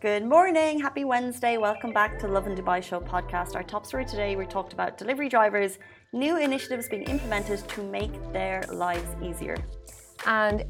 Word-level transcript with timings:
Good 0.00 0.24
morning, 0.24 0.80
happy 0.80 1.04
Wednesday. 1.04 1.58
Welcome 1.58 1.92
back 1.92 2.18
to 2.20 2.26
Lovin 2.26 2.56
Dubai 2.56 2.82
Show 2.82 3.00
podcast. 3.00 3.54
Our 3.54 3.62
top 3.62 3.84
story 3.84 4.06
today, 4.06 4.34
we 4.34 4.46
talked 4.46 4.72
about 4.72 4.96
delivery 4.96 5.28
drivers, 5.28 5.78
new 6.14 6.38
initiatives 6.38 6.88
being 6.88 7.02
implemented 7.02 7.68
to 7.68 7.82
make 7.82 8.14
their 8.32 8.62
lives 8.72 9.10
easier. 9.22 9.58
And 10.24 10.64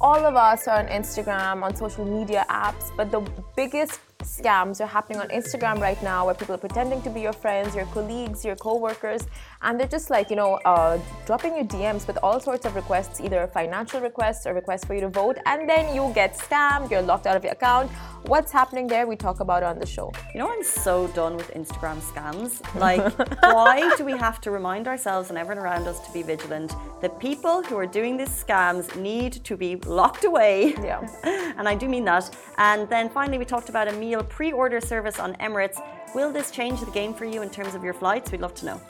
all 0.00 0.24
of 0.24 0.36
us 0.36 0.68
are 0.68 0.78
on 0.78 0.86
Instagram, 0.86 1.64
on 1.64 1.74
social 1.74 2.04
media 2.04 2.46
apps, 2.48 2.96
but 2.96 3.10
the 3.10 3.22
biggest 3.56 3.98
scams 4.22 4.80
are 4.80 4.86
happening 4.86 5.18
on 5.18 5.28
Instagram 5.30 5.80
right 5.80 6.00
now 6.00 6.26
where 6.26 6.36
people 6.36 6.54
are 6.54 6.64
pretending 6.68 7.02
to 7.02 7.10
be 7.10 7.22
your 7.22 7.32
friends, 7.32 7.74
your 7.74 7.86
colleagues, 7.86 8.44
your 8.44 8.54
co-workers, 8.54 9.22
and 9.62 9.78
they're 9.78 9.86
just 9.86 10.08
like, 10.08 10.30
you 10.30 10.36
know, 10.36 10.54
uh, 10.64 10.98
dropping 11.26 11.56
you 11.56 11.64
DMs 11.64 12.06
with 12.06 12.18
all 12.22 12.40
sorts 12.40 12.64
of 12.64 12.74
requests, 12.74 13.20
either 13.20 13.46
financial 13.46 14.00
requests 14.00 14.46
or 14.46 14.54
requests 14.54 14.84
for 14.84 14.94
you 14.94 15.00
to 15.02 15.08
vote, 15.08 15.36
and 15.44 15.68
then 15.68 15.94
you 15.94 16.10
get 16.14 16.36
scammed, 16.36 16.90
you're 16.90 17.02
locked 17.02 17.26
out 17.26 17.36
of 17.36 17.44
your 17.44 17.52
account. 17.52 17.90
What's 18.24 18.52
happening 18.52 18.86
there? 18.86 19.06
We 19.06 19.16
talk 19.16 19.40
about 19.40 19.62
it 19.62 19.66
on 19.66 19.78
the 19.78 19.86
show. 19.86 20.12
You 20.32 20.40
know, 20.40 20.50
I'm 20.50 20.62
so 20.62 21.08
done 21.08 21.36
with 21.36 21.50
Instagram 21.52 22.00
scams. 22.00 22.62
Like, 22.80 23.02
why 23.42 23.94
do 23.96 24.04
we 24.06 24.16
have 24.16 24.40
to 24.42 24.50
remind 24.50 24.88
ourselves 24.88 25.28
and 25.28 25.36
everyone 25.36 25.62
around 25.62 25.86
us 25.86 26.00
to 26.06 26.12
be 26.12 26.22
vigilant? 26.22 26.72
The 27.02 27.10
people 27.10 27.62
who 27.62 27.76
are 27.76 27.86
doing 27.86 28.16
these 28.16 28.30
scams 28.30 28.96
need 28.96 29.44
to 29.44 29.56
be 29.56 29.76
locked 29.76 30.24
away. 30.24 30.74
Yeah. 30.82 31.06
and 31.58 31.68
I 31.68 31.74
do 31.74 31.88
mean 31.88 32.04
that. 32.06 32.34
And 32.56 32.88
then 32.88 33.10
finally, 33.10 33.36
we 33.36 33.44
talked 33.44 33.68
about 33.68 33.88
a 33.88 33.92
meal 33.92 34.22
pre 34.22 34.52
order 34.52 34.80
service 34.80 35.18
on 35.18 35.34
Emirates. 35.34 35.78
Will 36.14 36.32
this 36.32 36.50
change 36.50 36.80
the 36.80 36.90
game 36.90 37.12
for 37.12 37.26
you 37.26 37.42
in 37.42 37.50
terms 37.50 37.74
of 37.74 37.84
your 37.84 37.94
flights? 37.94 38.32
We'd 38.32 38.40
love 38.40 38.54
to 38.54 38.66
know. 38.66 38.80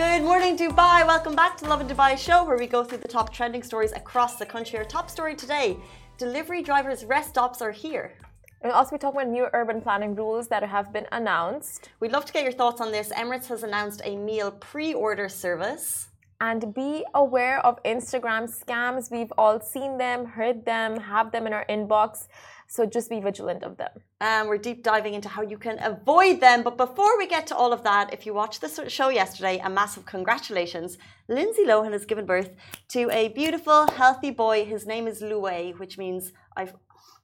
Good 0.00 0.22
morning, 0.22 0.56
Dubai. 0.56 1.06
Welcome 1.06 1.36
back 1.36 1.58
to 1.58 1.64
the 1.64 1.68
Lovin 1.68 1.86
Dubai 1.86 2.16
show, 2.16 2.42
where 2.42 2.56
we 2.56 2.66
go 2.66 2.82
through 2.82 3.02
the 3.04 3.06
top 3.16 3.34
trending 3.34 3.62
stories 3.62 3.92
across 3.92 4.36
the 4.36 4.46
country. 4.46 4.78
Our 4.78 4.84
top 4.86 5.10
story 5.10 5.34
today 5.34 5.76
delivery 6.16 6.62
drivers' 6.62 7.04
rest 7.04 7.28
stops 7.28 7.60
are 7.60 7.70
here. 7.70 8.14
And 8.62 8.72
also, 8.72 8.92
we 8.92 8.98
talk 8.98 9.12
about 9.12 9.28
new 9.28 9.46
urban 9.52 9.82
planning 9.82 10.14
rules 10.14 10.48
that 10.48 10.62
have 10.62 10.90
been 10.90 11.06
announced. 11.12 11.90
We'd 12.00 12.12
love 12.12 12.24
to 12.24 12.32
get 12.32 12.44
your 12.44 12.52
thoughts 12.52 12.80
on 12.80 12.90
this. 12.92 13.10
Emirates 13.10 13.48
has 13.48 13.62
announced 13.62 14.00
a 14.02 14.16
meal 14.16 14.52
pre 14.52 14.94
order 14.94 15.28
service. 15.28 16.08
And 16.40 16.74
be 16.74 17.04
aware 17.14 17.64
of 17.66 17.82
Instagram 17.82 18.44
scams. 18.48 19.10
We've 19.10 19.32
all 19.36 19.60
seen 19.60 19.98
them, 19.98 20.24
heard 20.24 20.64
them, 20.64 20.98
have 20.98 21.32
them 21.32 21.46
in 21.46 21.52
our 21.52 21.66
inbox. 21.68 22.28
So 22.66 22.86
just 22.86 23.10
be 23.10 23.20
vigilant 23.20 23.62
of 23.62 23.76
them. 23.76 23.90
And 24.20 24.48
we're 24.48 24.56
deep 24.56 24.82
diving 24.82 25.14
into 25.14 25.28
how 25.28 25.42
you 25.42 25.58
can 25.58 25.78
avoid 25.82 26.40
them. 26.40 26.62
But 26.62 26.76
before 26.76 27.18
we 27.18 27.26
get 27.26 27.46
to 27.48 27.56
all 27.56 27.72
of 27.72 27.82
that, 27.82 28.14
if 28.14 28.24
you 28.24 28.32
watched 28.32 28.60
the 28.60 28.88
show 28.88 29.08
yesterday, 29.08 29.60
a 29.62 29.68
massive 29.68 30.06
congratulations. 30.06 30.96
Lindsay 31.28 31.64
Lohan 31.64 31.92
has 31.92 32.06
given 32.06 32.26
birth 32.26 32.50
to 32.88 33.10
a 33.10 33.28
beautiful, 33.28 33.88
healthy 33.88 34.30
boy. 34.30 34.64
His 34.64 34.86
name 34.86 35.08
is 35.08 35.20
Luay, 35.20 35.76
which 35.78 35.98
means 35.98 36.32
I've 36.56 36.74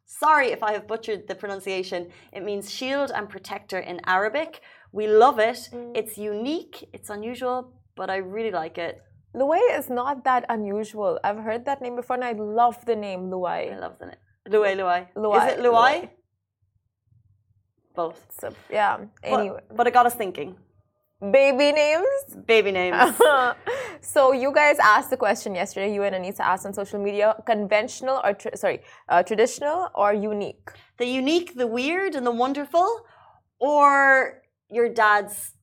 sorry 0.07 0.49
if 0.49 0.63
I 0.63 0.73
have 0.73 0.87
butchered 0.87 1.29
the 1.29 1.35
pronunciation. 1.35 2.11
It 2.33 2.45
means 2.45 2.73
shield 2.73 3.13
and 3.15 3.29
protector 3.29 3.79
in 3.79 4.01
Arabic. 4.07 4.61
We 4.93 5.07
love 5.09 5.39
it. 5.39 5.69
Mm. 5.73 5.97
It's 5.97 6.17
unique, 6.17 6.89
it's 6.93 7.11
unusual, 7.11 7.73
but 7.97 8.11
I 8.11 8.17
really 8.17 8.51
like 8.51 8.79
it. 8.79 9.03
Luay 9.35 9.79
is 9.79 9.91
not 9.91 10.25
that 10.25 10.45
unusual. 10.49 11.19
I've 11.25 11.39
heard 11.39 11.65
that 11.67 11.83
name 11.83 11.97
before 11.97 12.17
and 12.17 12.25
I 12.25 12.33
love 12.33 12.85
the 12.87 12.97
name 12.97 13.31
Luay. 13.31 13.75
I 13.75 13.79
love 13.79 13.99
the 13.99 14.07
name. 14.07 14.23
Luay 14.49 14.77
Luay. 14.77 15.09
Luay. 15.17 15.47
Is 15.47 15.53
it 15.55 15.59
Luay? 15.61 16.09
Both. 17.95 18.21
So, 18.39 18.55
yeah. 18.71 18.99
Anyway. 19.23 19.61
But, 19.69 19.77
but 19.77 19.87
it 19.87 19.93
got 19.93 20.07
us 20.07 20.15
thinking. 20.15 20.57
Baby 21.21 21.73
names? 21.73 22.37
Baby 22.47 22.73
names. 22.73 23.15
so 24.03 24.33
you 24.33 24.53
guys 24.53 24.79
asked 24.79 25.09
the 25.09 25.17
question 25.17 25.55
yesterday. 25.55 25.93
You 25.93 26.03
and 26.03 26.15
Anisa 26.15 26.41
asked 26.41 26.67
on 26.67 26.75
social 26.75 27.03
media: 27.03 27.35
conventional 27.47 28.21
or 28.23 28.35
tra 28.35 28.55
sorry, 28.55 28.83
uh, 29.09 29.23
traditional 29.23 29.89
or 29.95 30.13
unique? 30.13 30.69
The 30.99 31.07
unique, 31.07 31.55
the 31.57 31.67
weird, 31.67 32.17
and 32.17 32.27
the 32.27 32.37
wonderful, 32.45 33.07
or 33.59 34.43
your 34.69 34.91
dad's 34.91 35.56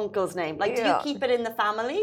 uncle's 0.00 0.34
name? 0.42 0.54
Like, 0.58 0.76
yeah. 0.76 0.82
do 0.82 0.88
you 0.88 0.96
keep 1.06 1.22
it 1.26 1.30
in 1.30 1.42
the 1.48 1.54
family, 1.62 2.02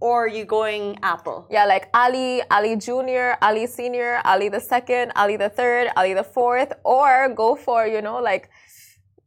or 0.00 0.24
are 0.24 0.28
you 0.38 0.44
going 0.44 0.98
Apple? 1.02 1.46
Yeah, 1.50 1.66
like 1.66 1.84
Ali, 1.94 2.42
Ali 2.50 2.76
Junior, 2.76 3.36
Ali 3.40 3.66
Senior, 3.66 4.20
Ali 4.24 4.48
the 4.48 4.60
second, 4.60 5.12
Ali 5.16 5.36
the 5.36 5.50
third, 5.58 5.84
Ali 5.96 6.14
the 6.14 6.28
fourth, 6.36 6.72
or 6.84 7.28
go 7.42 7.56
for 7.56 7.86
you 7.86 8.02
know 8.02 8.18
like 8.30 8.50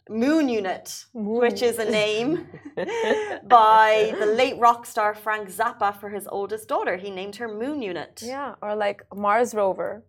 Moon 0.10 0.48
Unit, 0.50 1.06
Moon. 1.14 1.40
which 1.40 1.62
is 1.62 1.80
a 1.80 1.90
name 2.02 2.48
by 3.60 4.14
the 4.20 4.26
late 4.26 4.58
rock 4.60 4.86
star 4.86 5.14
Frank 5.14 5.50
Zappa 5.50 5.90
for 6.00 6.10
his 6.10 6.28
oldest 6.28 6.68
daughter. 6.68 6.98
He 6.98 7.10
named 7.10 7.36
her 7.38 7.48
Moon 7.48 7.82
Unit. 7.82 8.22
Yeah, 8.24 8.56
or 8.62 8.76
like 8.76 9.02
Mars 9.16 9.54
Rover. 9.54 10.04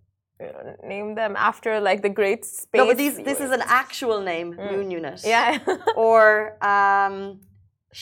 name 0.85 1.15
them 1.17 1.35
after 1.37 1.81
like 1.81 2.01
the 2.03 2.15
great 2.21 2.45
space. 2.45 2.79
No, 2.81 2.87
but 2.87 2.97
these, 2.97 3.17
this 3.31 3.41
is 3.41 3.51
an 3.51 3.63
actual 3.83 4.21
name, 4.21 4.49
mm. 4.55 4.71
Moon 4.71 4.91
Unit. 4.91 5.21
Yeah. 5.25 5.59
or 5.97 6.57
um, 6.65 7.41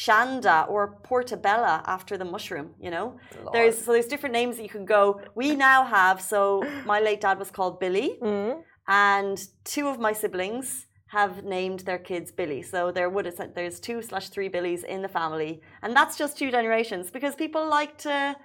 Shanda 0.02 0.68
or 0.68 0.98
Portabella 1.08 1.74
after 1.86 2.18
the 2.18 2.24
mushroom. 2.24 2.68
You 2.84 2.90
know, 2.90 3.06
Lord. 3.42 3.54
there's 3.54 3.76
so 3.84 3.92
there's 3.92 4.10
different 4.14 4.34
names 4.40 4.56
that 4.56 4.62
you 4.62 4.74
can 4.78 4.84
go. 4.84 5.20
We 5.34 5.56
now 5.68 5.84
have. 5.84 6.20
So 6.20 6.40
my 6.92 7.00
late 7.00 7.22
dad 7.22 7.38
was 7.38 7.50
called 7.50 7.80
Billy, 7.80 8.18
mm. 8.20 8.62
and 8.88 9.36
two 9.64 9.88
of 9.88 9.98
my 9.98 10.12
siblings 10.12 10.86
have 11.06 11.44
named 11.44 11.80
their 11.88 11.98
kids 11.98 12.30
Billy. 12.30 12.62
So 12.62 12.90
there 12.90 13.08
would 13.08 13.24
have 13.24 13.36
said 13.36 13.54
there's 13.54 13.80
two 13.80 14.02
slash 14.02 14.28
three 14.28 14.48
Billies 14.48 14.82
in 14.84 15.00
the 15.00 15.08
family, 15.08 15.62
and 15.82 15.96
that's 15.96 16.18
just 16.18 16.36
two 16.36 16.50
generations 16.50 17.10
because 17.10 17.34
people 17.34 17.66
like 17.66 17.96
to. 17.98 18.36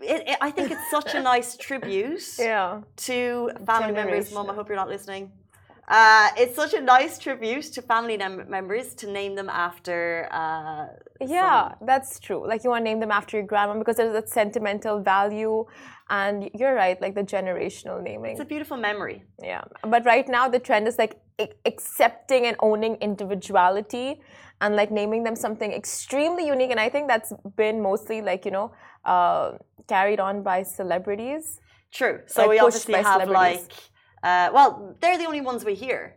It, 0.00 0.28
it, 0.28 0.38
I 0.40 0.50
think 0.50 0.70
it's 0.70 0.90
such 0.90 1.14
a 1.14 1.22
nice 1.32 1.56
tribute 1.56 2.22
yeah. 2.38 2.82
to 3.08 3.50
family 3.66 3.94
members. 4.00 4.32
Mom, 4.32 4.48
I 4.50 4.54
hope 4.54 4.68
you're 4.68 4.82
not 4.84 4.90
listening. 4.96 5.32
Uh, 5.88 6.30
it's 6.36 6.56
such 6.56 6.74
a 6.74 6.80
nice 6.80 7.16
tribute 7.18 7.62
to 7.62 7.80
family 7.80 8.16
members 8.16 8.94
to 8.94 9.10
name 9.10 9.36
them 9.36 9.48
after. 9.48 10.28
Uh, 10.32 10.86
yeah, 11.20 11.68
someone. 11.70 11.86
that's 11.86 12.18
true. 12.18 12.46
Like 12.46 12.64
you 12.64 12.70
want 12.70 12.84
to 12.84 12.90
name 12.90 12.98
them 12.98 13.12
after 13.12 13.36
your 13.36 13.46
grandma 13.46 13.78
because 13.78 13.96
there's 13.96 14.12
that 14.12 14.28
sentimental 14.28 15.00
value, 15.00 15.64
and 16.10 16.50
you're 16.54 16.74
right. 16.74 17.00
Like 17.00 17.14
the 17.14 17.22
generational 17.22 18.02
naming. 18.02 18.32
It's 18.32 18.40
a 18.40 18.44
beautiful 18.44 18.76
memory. 18.76 19.22
Yeah, 19.40 19.62
but 19.82 20.04
right 20.04 20.28
now 20.28 20.48
the 20.48 20.58
trend 20.58 20.88
is 20.88 20.98
like 20.98 21.20
accepting 21.64 22.46
and 22.46 22.56
owning 22.60 22.96
individuality 22.96 24.20
and 24.60 24.74
like 24.74 24.90
naming 24.90 25.22
them 25.22 25.36
something 25.36 25.72
extremely 25.72 26.46
unique. 26.46 26.72
And 26.72 26.80
I 26.80 26.88
think 26.88 27.06
that's 27.06 27.32
been 27.56 27.80
mostly 27.80 28.22
like 28.22 28.44
you 28.44 28.50
know 28.50 28.72
uh, 29.04 29.52
carried 29.86 30.18
on 30.18 30.42
by 30.42 30.64
celebrities. 30.64 31.60
True. 31.92 32.22
So 32.26 32.42
like 32.42 32.50
we 32.50 32.58
obviously 32.58 32.94
have 32.94 33.28
like 33.28 33.70
uh, 34.22 34.50
well, 34.52 34.96
they're 35.00 35.18
the 35.18 35.26
only 35.26 35.40
ones 35.40 35.64
we 35.64 35.74
hear, 35.74 36.16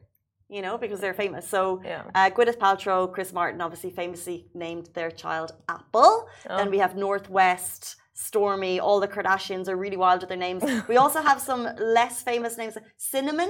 you 0.50 0.62
know, 0.62 0.78
because 0.78 1.00
they're 1.00 1.14
famous. 1.14 1.48
So 1.48 1.82
yeah. 1.84 2.04
uh, 2.16 2.30
Gwyneth 2.30 2.58
Paltrow, 2.58 3.12
Chris 3.12 3.34
Martin 3.34 3.62
obviously 3.62 3.92
famously 3.92 4.48
named 4.54 4.90
their 4.94 5.12
child 5.12 5.52
Apple. 5.68 6.28
Oh. 6.50 6.58
Then 6.58 6.70
we 6.72 6.80
have 6.80 6.96
Northwest. 6.96 7.96
Stormi, 8.16 8.82
all 8.82 9.00
the 9.00 9.08
Kardashians 9.08 9.70
are 9.70 9.78
really 9.78 9.96
wild 9.96 10.20
with 10.20 10.28
their 10.28 10.38
names. 10.38 10.62
we 10.90 10.98
also 11.04 11.22
have 11.22 11.40
some 11.40 11.70
less 11.80 12.22
famous 12.22 12.58
names. 12.58 12.78
Cinnamon. 12.98 13.50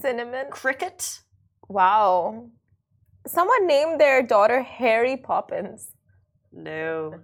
Cinnamon. 0.00 0.46
Cricket. 0.50 1.20
Wow. 1.68 2.50
Someone 3.26 3.66
named 3.66 4.00
their 4.00 4.22
daughter 4.22 4.62
Harry 4.62 5.16
Poppins. 5.16 5.90
No. 6.52 7.18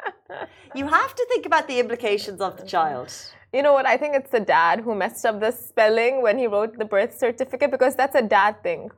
you 0.74 0.86
have 0.86 1.14
to 1.14 1.26
think 1.28 1.44
about 1.44 1.68
the 1.68 1.78
implications 1.78 2.40
of 2.40 2.56
the 2.56 2.64
child. 2.64 3.12
You 3.52 3.62
know 3.62 3.72
what? 3.72 3.86
I 3.86 3.96
think 3.96 4.14
it's 4.14 4.30
the 4.30 4.40
dad 4.40 4.80
who 4.80 4.94
messed 4.94 5.24
up 5.24 5.40
the 5.40 5.50
spelling 5.50 6.22
when 6.22 6.38
he 6.38 6.46
wrote 6.46 6.78
the 6.78 6.84
birth 6.84 7.18
certificate 7.18 7.70
because 7.70 7.96
that's 7.96 8.14
a 8.14 8.22
dad 8.22 8.62
thing. 8.62 8.90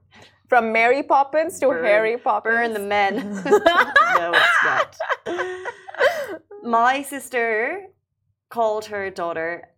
From 0.49 0.73
Mary 0.73 1.05
Poppins 1.05 1.61
to 1.61 1.69
burn, 1.69 1.85
Harry 1.85 2.17
Poppins. 2.19 2.55
Burn 2.55 2.73
the 2.73 2.81
men. 2.81 3.15
no, 3.45 4.33
it's 4.35 4.63
not. 4.65 4.97
My 6.65 7.03
sister 7.03 7.87
called 8.49 8.87
her 8.87 9.11
daughter 9.11 9.69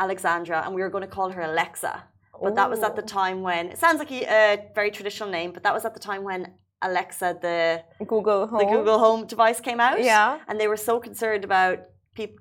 Alexandra, 0.00 0.62
and 0.66 0.74
we 0.74 0.82
were 0.82 0.90
going 0.90 1.04
to 1.04 1.08
call 1.08 1.30
her 1.30 1.42
Alexa. 1.42 2.02
But 2.42 2.52
Ooh. 2.52 2.54
that 2.56 2.68
was 2.68 2.80
at 2.80 2.96
the 2.96 3.02
time 3.02 3.42
when 3.42 3.68
it 3.68 3.78
sounds 3.78 3.98
like 4.00 4.10
a, 4.10 4.24
a 4.24 4.68
very 4.74 4.90
traditional 4.90 5.30
name, 5.30 5.52
but 5.52 5.62
that 5.62 5.72
was 5.72 5.84
at 5.84 5.94
the 5.94 6.00
time 6.00 6.24
when 6.24 6.52
Alexa, 6.82 7.38
the 7.40 7.82
Google 8.04 8.48
Home. 8.48 8.58
the 8.58 8.66
Google 8.66 8.98
Home 8.98 9.26
device, 9.26 9.60
came 9.60 9.80
out. 9.80 10.02
Yeah, 10.02 10.40
and 10.48 10.60
they 10.60 10.68
were 10.68 10.76
so 10.76 10.98
concerned 10.98 11.44
about 11.44 11.78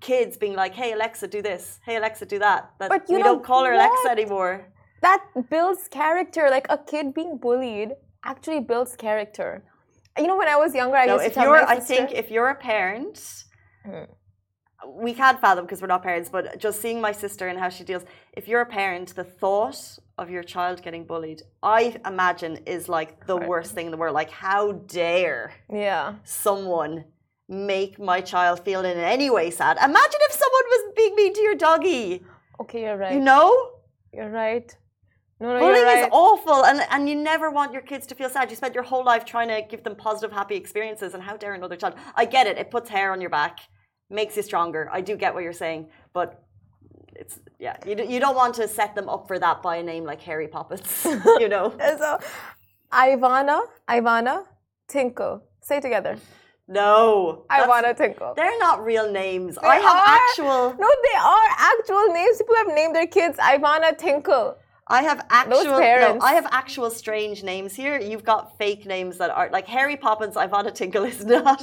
kids 0.01 0.37
being 0.37 0.55
like, 0.55 0.73
"Hey 0.73 0.93
Alexa, 0.93 1.27
do 1.27 1.41
this. 1.41 1.79
Hey 1.85 1.95
Alexa, 1.97 2.25
do 2.25 2.39
that." 2.39 2.71
That 2.79 2.89
but 2.89 3.09
you 3.09 3.17
we 3.17 3.23
don't 3.23 3.43
call 3.43 3.65
her 3.65 3.73
what? 3.73 3.89
Alexa 3.89 4.09
anymore. 4.09 4.53
That 5.01 5.21
builds 5.49 5.87
character. 5.87 6.49
Like 6.49 6.67
a 6.69 6.77
kid 6.77 7.13
being 7.13 7.37
bullied 7.37 7.91
actually 8.23 8.61
builds 8.61 8.95
character. 8.95 9.63
You 10.17 10.27
know, 10.27 10.37
when 10.37 10.47
I 10.47 10.55
was 10.55 10.73
younger, 10.73 10.97
I 10.97 11.05
no, 11.05 11.15
used 11.15 11.25
to 11.25 11.31
tell 11.31 11.43
you're, 11.45 11.65
my 11.65 11.75
sister, 11.77 11.93
I 11.93 11.97
think 11.97 12.11
if 12.11 12.31
you're 12.31 12.47
a 12.47 12.55
parent, 12.55 13.17
mm. 13.85 14.07
we 14.87 15.13
can't 15.13 15.39
fathom 15.41 15.65
because 15.65 15.81
we're 15.81 15.87
not 15.95 16.03
parents. 16.03 16.29
But 16.29 16.57
just 16.57 16.81
seeing 16.81 17.01
my 17.01 17.11
sister 17.11 17.47
and 17.47 17.59
how 17.59 17.69
she 17.69 17.83
deals. 17.83 18.03
If 18.33 18.47
you're 18.47 18.61
a 18.61 18.65
parent, 18.65 19.13
the 19.15 19.25
thought 19.25 19.99
of 20.17 20.29
your 20.29 20.43
child 20.43 20.81
getting 20.81 21.03
bullied, 21.05 21.41
I 21.61 21.97
imagine, 22.05 22.59
is 22.65 22.87
like 22.87 23.27
the 23.27 23.35
worst 23.35 23.73
thing 23.73 23.85
in 23.87 23.91
the 23.91 23.97
world. 23.97 24.15
Like, 24.15 24.31
how 24.31 24.71
dare 24.71 25.53
yeah 25.69 26.15
someone 26.23 27.03
make 27.47 27.99
my 27.99 28.21
child 28.21 28.59
feel 28.65 28.83
in 28.83 28.97
any 28.97 29.29
way 29.29 29.51
sad. 29.51 29.77
Imagine 29.77 30.19
if 30.21 30.31
someone 30.31 30.63
was 30.67 30.93
being 30.95 31.15
mean 31.15 31.33
to 31.33 31.41
your 31.41 31.55
doggy. 31.55 32.23
Okay, 32.59 32.81
you're 32.81 32.97
right. 32.97 33.13
You 33.13 33.19
know? 33.19 33.71
You're 34.13 34.29
right. 34.29 34.75
No, 35.39 35.53
no, 35.53 35.59
Bullying 35.59 35.83
right. 35.83 36.03
is 36.03 36.07
awful, 36.11 36.63
and, 36.65 36.79
and 36.89 37.09
you 37.09 37.15
never 37.15 37.51
want 37.51 37.73
your 37.73 37.81
kids 37.81 38.07
to 38.07 38.15
feel 38.15 38.29
sad. 38.29 38.49
You 38.49 38.55
spent 38.55 38.73
your 38.73 38.83
whole 38.83 39.03
life 39.03 39.25
trying 39.25 39.49
to 39.49 39.61
give 39.69 39.83
them 39.83 39.95
positive, 39.95 40.31
happy 40.31 40.55
experiences, 40.55 41.13
and 41.13 41.21
how 41.21 41.35
dare 41.35 41.53
another 41.53 41.75
child? 41.75 41.95
I 42.15 42.23
get 42.23 42.47
it. 42.47 42.57
It 42.57 42.71
puts 42.71 42.89
hair 42.89 43.11
on 43.11 43.19
your 43.19 43.29
back, 43.29 43.59
makes 44.09 44.37
you 44.37 44.43
stronger. 44.43 44.89
I 44.93 45.01
do 45.01 45.17
get 45.17 45.33
what 45.33 45.43
you're 45.43 45.51
saying, 45.51 45.89
but 46.13 46.41
it's 47.17 47.39
yeah. 47.59 47.75
You, 47.85 47.97
you 48.07 48.21
don't 48.21 48.35
want 48.35 48.55
to 48.55 48.67
set 48.67 48.95
them 48.95 49.09
up 49.09 49.27
for 49.27 49.37
that 49.39 49.61
by 49.61 49.77
a 49.77 49.83
name 49.83 50.05
like 50.05 50.21
Harry 50.21 50.47
Poppins. 50.47 51.05
you 51.39 51.49
know? 51.49 51.73
So, 51.97 52.19
Ivana, 52.93 53.61
Ivana, 53.89 54.45
Tinkle. 54.87 55.43
Say 55.61 55.81
together. 55.81 56.17
No. 56.67 57.45
that's- 57.49 57.67
Ivana 57.69 57.95
Tinkle. 57.95 58.33
They're 58.35 58.57
not 58.59 58.83
real 58.83 59.11
names. 59.11 59.55
They 59.61 59.67
I 59.67 59.75
have 59.75 59.97
are. 59.97 60.15
actual. 60.29 60.75
No, 60.79 60.89
they 61.07 61.17
are 61.19 61.49
actual 61.57 62.13
names. 62.13 62.37
People 62.37 62.55
have 62.55 62.67
named 62.73 62.95
their 62.95 63.07
kids 63.07 63.37
Ivana 63.37 63.97
Tinkle. 63.97 64.57
I 64.87 65.01
have 65.03 65.25
actual. 65.29 65.63
No, 65.63 65.79
parents. 65.79 66.23
I 66.23 66.33
have 66.33 66.47
actual 66.51 66.89
strange 66.91 67.43
names 67.43 67.73
here. 67.75 67.99
You've 67.99 68.23
got 68.23 68.57
fake 68.57 68.85
names 68.85 69.17
that 69.17 69.31
are 69.31 69.49
like 69.51 69.67
Harry 69.67 69.97
Poppins. 69.97 70.35
Ivana 70.35 70.73
Tinkle 70.73 71.03
is 71.03 71.23
not. 71.37 71.61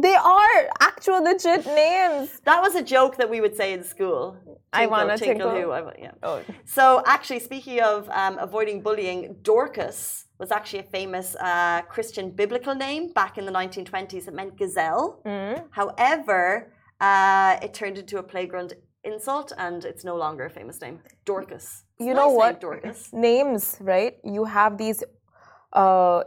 They 0.00 0.14
are 0.14 0.68
actual 0.80 1.22
legit 1.22 1.64
names. 1.66 2.40
That 2.44 2.60
was 2.62 2.74
a 2.74 2.82
joke 2.82 3.16
that 3.18 3.30
we 3.30 3.40
would 3.40 3.54
say 3.54 3.72
in 3.74 3.84
school. 3.84 4.36
Ivana 4.72 5.16
tinkle, 5.18 5.50
Tinkle. 5.50 5.50
who? 5.50 5.70
I, 5.70 5.92
yeah. 5.98 6.10
Oh. 6.22 6.42
So 6.64 7.02
actually, 7.06 7.40
speaking 7.40 7.80
of 7.80 8.08
um, 8.10 8.38
avoiding 8.38 8.82
bullying, 8.82 9.36
Dorcas 9.42 10.24
was 10.38 10.50
actually 10.50 10.80
a 10.80 10.84
famous 10.84 11.34
uh, 11.36 11.82
Christian 11.82 12.30
biblical 12.30 12.74
name 12.74 13.12
back 13.12 13.38
in 13.38 13.44
the 13.44 13.52
1920s. 13.52 14.28
It 14.28 14.34
meant 14.34 14.56
gazelle. 14.56 15.20
Mm. 15.26 15.64
However, 15.70 16.72
uh, 17.00 17.56
it 17.62 17.74
turned 17.74 17.98
into 17.98 18.18
a 18.18 18.22
playground 18.22 18.74
insult, 19.04 19.52
and 19.58 19.84
it's 19.84 20.04
no 20.04 20.16
longer 20.16 20.44
a 20.46 20.50
famous 20.50 20.80
name. 20.80 21.00
Dorcas. 21.24 21.84
You 21.98 22.12
a 22.12 22.14
know 22.14 22.20
nice 22.22 22.28
name, 22.28 22.36
what? 22.36 22.60
Dorcas. 22.60 23.08
Names, 23.12 23.76
right? 23.80 24.18
You 24.24 24.44
have 24.44 24.78
these 24.78 25.02
uh 25.72 26.22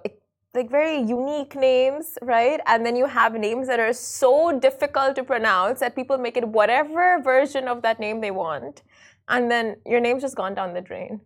like 0.54 0.70
very 0.70 0.98
unique 0.98 1.56
names, 1.56 2.18
right? 2.22 2.60
And 2.68 2.86
then 2.86 2.98
you 2.98 3.06
have 3.06 3.34
names 3.34 3.68
that 3.68 3.80
are 3.80 3.94
so 3.94 4.60
difficult 4.60 5.16
to 5.16 5.24
pronounce 5.24 5.80
that 5.80 5.96
people 5.96 6.18
make 6.18 6.36
it 6.36 6.46
whatever 6.46 7.22
version 7.24 7.70
of 7.70 7.82
that 7.84 8.02
name 8.02 8.20
they 8.20 8.32
want. 8.32 8.84
And 9.30 9.50
then 9.50 9.78
your 9.86 10.02
name's 10.02 10.22
just 10.22 10.36
gone 10.36 10.54
down 10.54 10.74
the 10.74 10.82
drain. 10.82 11.22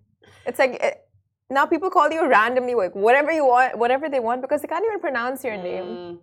It's 0.46 0.60
like 0.60 1.05
now 1.50 1.66
people 1.66 1.90
call 1.90 2.10
you 2.12 2.28
randomly 2.28 2.76
like 2.76 2.96
whatever 2.96 3.32
you 3.32 3.46
want, 3.46 3.78
whatever 3.78 4.10
they 4.10 4.20
want 4.20 4.42
because 4.42 4.62
they 4.62 4.68
can't 4.68 4.86
even 4.86 5.00
pronounce 5.00 5.44
your 5.44 5.58
name. 5.58 5.86
Mm. 5.86 6.18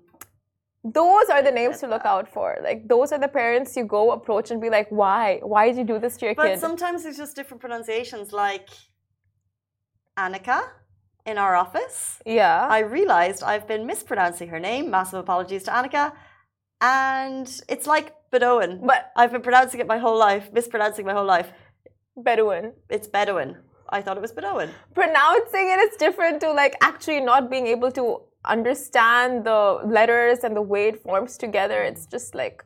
Those 0.85 1.29
are 1.31 1.43
the 1.43 1.53
names 1.53 1.79
to 1.79 1.87
look 1.87 2.05
out 2.05 2.29
for. 2.29 2.59
Like 2.63 2.89
those 2.89 3.13
are 3.13 3.19
the 3.19 3.29
parents 3.29 3.77
you 3.77 3.85
go 3.85 4.11
approach 4.11 4.51
and 4.51 4.61
be 4.61 4.69
like, 4.69 4.89
why? 4.91 5.39
Why 5.43 5.69
did 5.69 5.77
you 5.77 5.85
do 5.85 5.99
this 6.01 6.17
to 6.19 6.27
your 6.27 6.35
But 6.35 6.47
kid? 6.49 6.59
sometimes 6.61 7.05
it's 7.05 7.17
just 7.17 7.37
different 7.37 7.61
pronunciations, 7.61 8.33
like 8.33 8.69
Annika 10.19 10.61
in 11.25 11.39
our 11.39 11.55
office. 11.55 12.21
yeah. 12.27 12.67
I 12.69 12.81
realized 12.81 13.45
I've 13.45 13.69
been 13.69 13.87
mispronouncing 13.87 14.49
her 14.49 14.59
name. 14.59 14.91
Massive 14.91 15.21
apologies 15.21 15.63
to 15.65 15.71
Annika. 15.71 16.13
And 16.81 17.47
it's 17.69 17.87
like 17.87 18.13
Bedouin. 18.33 18.81
but 18.85 19.13
I've 19.15 19.31
been 19.31 19.43
pronouncing 19.43 19.79
it 19.79 19.87
my 19.87 19.99
whole 19.99 20.19
life, 20.19 20.51
mispronouncing 20.53 21.07
my 21.07 21.13
whole 21.13 21.25
life. 21.25 21.53
Bedouin. 22.17 22.73
It's 22.91 23.07
Bedouin. 23.07 23.59
I 23.93 24.00
thought 24.03 24.17
it 24.17 24.21
was 24.21 24.33
Bedouin. 24.33 24.71
pronouncing 24.94 25.67
it 25.75 25.81
is 25.87 25.97
different 25.97 26.41
to 26.41 26.50
like 26.50 26.75
actually 26.81 27.21
not 27.21 27.50
being 27.50 27.67
able 27.67 27.93
to 27.93 28.23
understand 28.44 29.44
the 29.44 29.81
letters 29.85 30.39
and 30.44 30.56
the 30.56 30.62
way 30.62 30.89
it 30.89 31.03
forms 31.03 31.37
together. 31.37 31.83
It's 31.83 32.06
just 32.06 32.35
like 32.35 32.65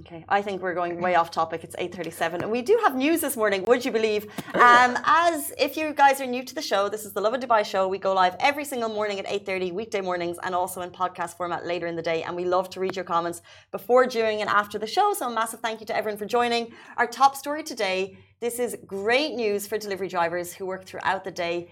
Okay, 0.00 0.26
I 0.28 0.42
think 0.42 0.60
we're 0.60 0.74
going 0.74 1.00
way 1.00 1.14
off 1.14 1.30
topic. 1.30 1.64
It's 1.64 1.74
8.37 1.76 2.42
and 2.42 2.50
we 2.50 2.60
do 2.60 2.78
have 2.84 2.94
news 2.94 3.22
this 3.22 3.34
morning, 3.34 3.64
would 3.64 3.82
you 3.82 3.90
believe? 3.90 4.26
Um, 4.52 4.98
as 5.04 5.54
if 5.58 5.74
you 5.74 5.94
guys 5.94 6.20
are 6.20 6.26
new 6.26 6.44
to 6.44 6.54
the 6.54 6.60
show, 6.60 6.90
this 6.90 7.06
is 7.06 7.14
the 7.14 7.20
Lovin 7.22 7.40
Dubai 7.40 7.64
show. 7.64 7.88
We 7.88 7.96
go 7.96 8.12
live 8.12 8.36
every 8.38 8.66
single 8.66 8.90
morning 8.90 9.18
at 9.18 9.26
8.30, 9.26 9.72
weekday 9.72 10.02
mornings, 10.02 10.36
and 10.42 10.54
also 10.54 10.82
in 10.82 10.90
podcast 10.90 11.38
format 11.38 11.64
later 11.64 11.86
in 11.86 11.96
the 11.96 12.02
day. 12.02 12.22
And 12.24 12.36
we 12.36 12.44
love 12.44 12.68
to 12.70 12.80
read 12.80 12.94
your 12.94 13.06
comments 13.06 13.40
before, 13.72 14.06
during, 14.06 14.42
and 14.42 14.50
after 14.50 14.78
the 14.78 14.86
show. 14.86 15.14
So 15.14 15.28
a 15.28 15.34
massive 15.34 15.60
thank 15.60 15.80
you 15.80 15.86
to 15.86 15.96
everyone 15.96 16.18
for 16.18 16.26
joining. 16.26 16.72
Our 16.98 17.06
top 17.06 17.34
story 17.34 17.62
today, 17.62 18.18
this 18.38 18.58
is 18.58 18.76
great 18.86 19.32
news 19.34 19.66
for 19.66 19.78
delivery 19.78 20.08
drivers 20.08 20.52
who 20.52 20.66
work 20.66 20.84
throughout 20.84 21.24
the 21.24 21.30
day, 21.30 21.70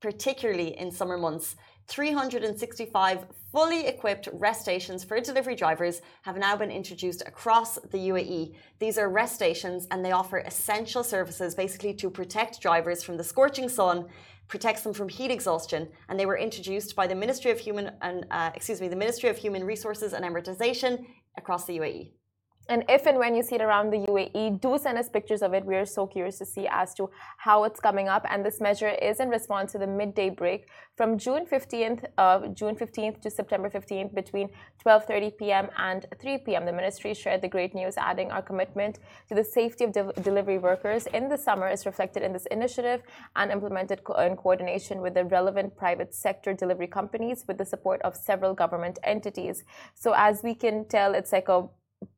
particularly 0.00 0.76
in 0.76 0.90
summer 0.90 1.16
months. 1.16 1.54
365 1.88 3.26
fully 3.52 3.86
equipped 3.86 4.28
rest 4.32 4.60
stations 4.62 5.02
for 5.02 5.20
delivery 5.20 5.54
drivers 5.54 6.02
have 6.22 6.36
now 6.36 6.56
been 6.56 6.70
introduced 6.70 7.22
across 7.26 7.76
the 7.76 7.98
UAE. 7.98 8.54
These 8.78 8.96
are 8.98 9.08
rest 9.08 9.34
stations 9.34 9.86
and 9.90 10.04
they 10.04 10.12
offer 10.12 10.38
essential 10.38 11.02
services 11.02 11.54
basically 11.54 11.94
to 11.94 12.10
protect 12.10 12.60
drivers 12.60 13.02
from 13.02 13.16
the 13.16 13.24
scorching 13.24 13.68
sun, 13.68 14.06
protects 14.46 14.82
them 14.82 14.92
from 14.92 15.08
heat 15.08 15.30
exhaustion, 15.30 15.88
and 16.08 16.18
they 16.18 16.26
were 16.26 16.38
introduced 16.38 16.94
by 16.94 17.06
the 17.06 17.14
Ministry 17.14 17.50
of 17.50 17.58
Human 17.58 17.90
and 18.02 18.26
uh, 18.30 18.50
excuse 18.54 18.80
me, 18.80 18.88
the 18.88 18.96
Ministry 18.96 19.28
of 19.28 19.36
Human 19.36 19.64
Resources 19.64 20.12
and 20.12 20.24
Emiratisation 20.24 21.04
across 21.36 21.64
the 21.66 21.78
UAE. 21.78 22.12
And 22.68 22.84
if 22.88 23.06
and 23.06 23.18
when 23.18 23.34
you 23.34 23.42
see 23.42 23.56
it 23.56 23.62
around 23.62 23.90
the 23.90 24.06
UAE, 24.06 24.60
do 24.60 24.78
send 24.78 24.96
us 24.96 25.08
pictures 25.08 25.42
of 25.42 25.54
it. 25.54 25.64
We 25.64 25.74
are 25.74 25.84
so 25.84 26.06
curious 26.06 26.38
to 26.38 26.46
see 26.46 26.68
as 26.70 26.94
to 26.94 27.10
how 27.36 27.64
it's 27.64 27.80
coming 27.80 28.08
up. 28.08 28.24
And 28.30 28.44
this 28.44 28.60
measure 28.60 28.90
is 28.90 29.18
in 29.18 29.28
response 29.28 29.72
to 29.72 29.78
the 29.78 29.88
midday 29.88 30.30
break 30.30 30.68
from 30.96 31.18
June 31.18 31.46
15th, 31.46 32.04
uh, 32.16 32.46
June 32.48 32.76
15th 32.76 33.20
to 33.22 33.30
September 33.30 33.68
15th 33.68 34.14
between 34.14 34.50
12:30 34.86 35.36
p.m. 35.38 35.68
and 35.78 36.06
3 36.20 36.38
p.m. 36.38 36.64
The 36.64 36.72
ministry 36.72 37.12
shared 37.12 37.42
the 37.42 37.48
great 37.48 37.74
news, 37.74 37.94
adding 37.96 38.30
our 38.30 38.42
commitment 38.42 39.00
to 39.28 39.34
the 39.34 39.44
safety 39.44 39.84
of 39.84 39.92
de- 39.92 40.12
delivery 40.22 40.58
workers 40.58 41.06
in 41.06 41.28
the 41.28 41.38
summer 41.38 41.68
is 41.68 41.86
reflected 41.86 42.22
in 42.22 42.32
this 42.32 42.46
initiative 42.46 43.02
and 43.34 43.50
implemented 43.50 44.04
co- 44.04 44.14
in 44.20 44.36
coordination 44.36 45.00
with 45.00 45.14
the 45.14 45.24
relevant 45.24 45.76
private 45.76 46.14
sector 46.14 46.54
delivery 46.54 46.86
companies 46.86 47.44
with 47.48 47.58
the 47.58 47.64
support 47.64 48.00
of 48.02 48.14
several 48.14 48.54
government 48.54 48.98
entities. 49.02 49.64
So 49.94 50.12
as 50.14 50.42
we 50.44 50.54
can 50.54 50.84
tell, 50.84 51.14
it's 51.14 51.32
like 51.32 51.48
a 51.48 51.68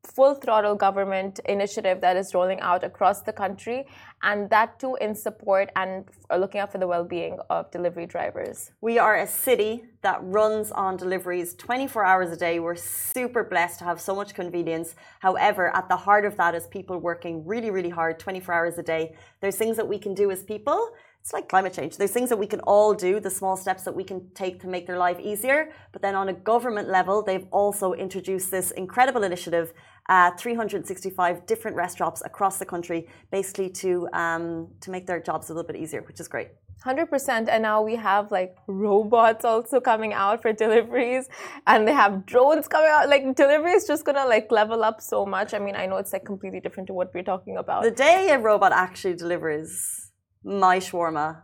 full 0.03 0.35
throttle 0.35 0.75
government 0.75 1.39
initiative 1.45 2.01
that 2.01 2.15
is 2.15 2.33
rolling 2.33 2.59
out 2.59 2.83
across 2.83 3.21
the 3.21 3.33
country, 3.33 3.85
and 4.21 4.49
that 4.49 4.79
too 4.79 4.95
in 5.01 5.15
support 5.15 5.69
and 5.75 6.05
looking 6.37 6.61
out 6.61 6.71
for 6.71 6.77
the 6.77 6.87
well 6.87 7.03
being 7.03 7.37
of 7.49 7.71
delivery 7.71 8.05
drivers. 8.05 8.71
We 8.81 8.99
are 8.99 9.17
a 9.17 9.27
city 9.27 9.85
that 10.01 10.19
runs 10.21 10.71
on 10.71 10.97
deliveries 10.97 11.55
24 11.55 12.05
hours 12.05 12.31
a 12.31 12.37
day. 12.37 12.59
We're 12.59 12.75
super 12.75 13.43
blessed 13.43 13.79
to 13.79 13.85
have 13.85 13.99
so 13.99 14.15
much 14.15 14.33
convenience. 14.33 14.95
However, 15.19 15.75
at 15.75 15.89
the 15.89 15.97
heart 15.97 16.25
of 16.25 16.37
that 16.37 16.55
is 16.55 16.67
people 16.67 16.99
working 16.99 17.45
really, 17.45 17.71
really 17.71 17.89
hard 17.89 18.19
24 18.19 18.53
hours 18.53 18.77
a 18.77 18.83
day. 18.83 19.15
There's 19.41 19.55
things 19.55 19.77
that 19.77 19.87
we 19.87 19.97
can 19.97 20.13
do 20.13 20.31
as 20.31 20.43
people. 20.43 20.91
It's 21.23 21.31
like 21.31 21.47
climate 21.47 21.71
change. 21.71 21.95
There's 21.95 22.11
things 22.11 22.27
that 22.31 22.37
we 22.37 22.47
can 22.47 22.59
all 22.61 22.93
do, 22.93 23.21
the 23.21 23.29
small 23.29 23.55
steps 23.55 23.83
that 23.83 23.95
we 23.95 24.03
can 24.03 24.29
take 24.33 24.59
to 24.59 24.67
make 24.67 24.85
their 24.85 24.97
life 24.97 25.17
easier. 25.21 25.71
But 25.93 26.01
then 26.01 26.15
on 26.15 26.27
a 26.27 26.33
government 26.33 26.89
level, 26.89 27.23
they've 27.23 27.47
also 27.49 27.93
introduced 27.93 28.51
this 28.51 28.71
incredible 28.71 29.23
initiative, 29.23 29.71
uh, 30.09 30.31
365 30.31 31.45
different 31.45 31.77
rest 31.77 31.95
stops 31.95 32.21
across 32.25 32.57
the 32.59 32.65
country, 32.65 33.07
basically 33.31 33.69
to 33.69 34.09
um, 34.11 34.67
to 34.81 34.91
make 34.91 35.07
their 35.07 35.21
jobs 35.21 35.49
a 35.49 35.53
little 35.53 35.65
bit 35.65 35.77
easier, 35.77 36.01
which 36.01 36.19
is 36.19 36.27
great. 36.27 36.49
100% 36.85 37.47
and 37.47 37.63
now 37.63 37.81
we 37.81 37.95
have 37.95 38.29
like 38.29 38.57
robots 38.67 39.45
also 39.45 39.79
coming 39.79 40.11
out 40.11 40.41
for 40.41 40.51
deliveries 40.51 41.29
and 41.67 41.87
they 41.87 41.93
have 41.93 42.25
drones 42.25 42.67
coming 42.67 42.89
out 42.91 43.07
like 43.07 43.23
delivery 43.37 43.71
is 43.71 43.87
just 43.87 44.03
gonna 44.03 44.25
like 44.25 44.51
level 44.51 44.83
up 44.83 44.99
so 44.99 45.25
much 45.25 45.53
i 45.53 45.59
mean 45.59 45.77
i 45.77 45.85
know 45.85 45.95
it's 45.95 46.11
like 46.11 46.25
completely 46.25 46.59
different 46.59 46.87
to 46.87 46.93
what 46.93 47.13
we're 47.13 47.23
talking 47.23 47.55
about 47.55 47.83
The 47.83 47.91
day 47.91 48.31
a 48.31 48.37
robot 48.37 48.73
actually 48.73 49.15
delivers 49.15 50.11
my 50.43 50.79
shawarma, 50.79 51.41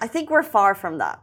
I 0.00 0.06
think 0.06 0.30
we're 0.30 0.42
far 0.42 0.74
from 0.74 0.98
that. 0.98 1.20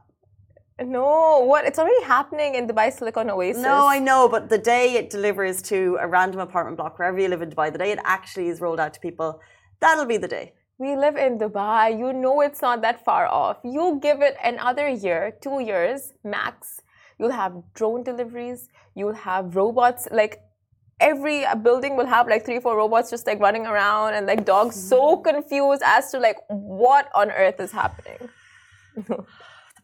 no 0.84 1.40
what 1.52 1.64
it's 1.70 1.80
already 1.82 2.04
happening 2.04 2.56
in 2.56 2.68
dubai 2.68 2.92
silicon 2.92 3.30
oasis 3.30 3.62
No, 3.62 3.80
I 3.88 4.00
know, 4.00 4.22
but 4.36 4.50
the 4.50 4.58
day 4.58 4.86
it 5.00 5.06
delivers 5.16 5.62
to 5.72 5.78
a 6.06 6.08
random 6.08 6.40
apartment 6.40 6.78
block 6.78 6.98
wherever 6.98 7.20
you 7.24 7.28
live 7.34 7.44
in 7.46 7.50
Dubai, 7.52 7.72
the 7.72 7.78
day 7.78 7.92
it 7.92 8.02
actually 8.04 8.48
is 8.54 8.58
rolled 8.66 8.80
out 8.84 8.94
to 8.96 9.00
people, 9.00 9.40
that'll 9.82 10.06
be 10.16 10.18
the 10.18 10.28
day. 10.28 10.54
We 10.84 10.96
live 10.96 11.16
in 11.26 11.38
Dubai. 11.38 11.84
You 12.02 12.12
know 12.24 12.42
it's 12.42 12.62
not 12.68 12.82
that 12.82 13.06
far 13.06 13.28
off. 13.28 13.58
You 13.64 14.00
give 14.02 14.20
it 14.22 14.36
another 14.44 14.88
year, 14.90 15.22
two 15.46 15.60
years 15.60 16.14
max. 16.24 16.82
You'll 17.20 17.38
have 17.44 17.54
drone 17.76 18.02
deliveries. 18.02 18.68
You'll 18.96 19.20
have 19.30 19.56
robots. 19.56 20.08
Like 20.20 20.42
every 21.02 21.46
uh, 21.46 21.56
building 21.56 21.98
will 21.98 22.06
have 22.06 22.28
like 22.28 22.46
three, 22.46 22.60
four 22.60 22.78
robots 22.78 23.10
just 23.10 23.28
like 23.28 23.40
running 23.40 23.66
around 23.66 24.14
and 24.14 24.26
like 24.26 24.46
dogs 24.46 24.76
so 24.76 25.02
mm-hmm. 25.02 25.30
confused 25.30 25.82
as 25.86 26.12
to 26.12 26.20
like 26.20 26.38
what 26.48 27.10
on 27.14 27.32
earth 27.32 27.60
is 27.60 27.72
happening. 27.72 28.30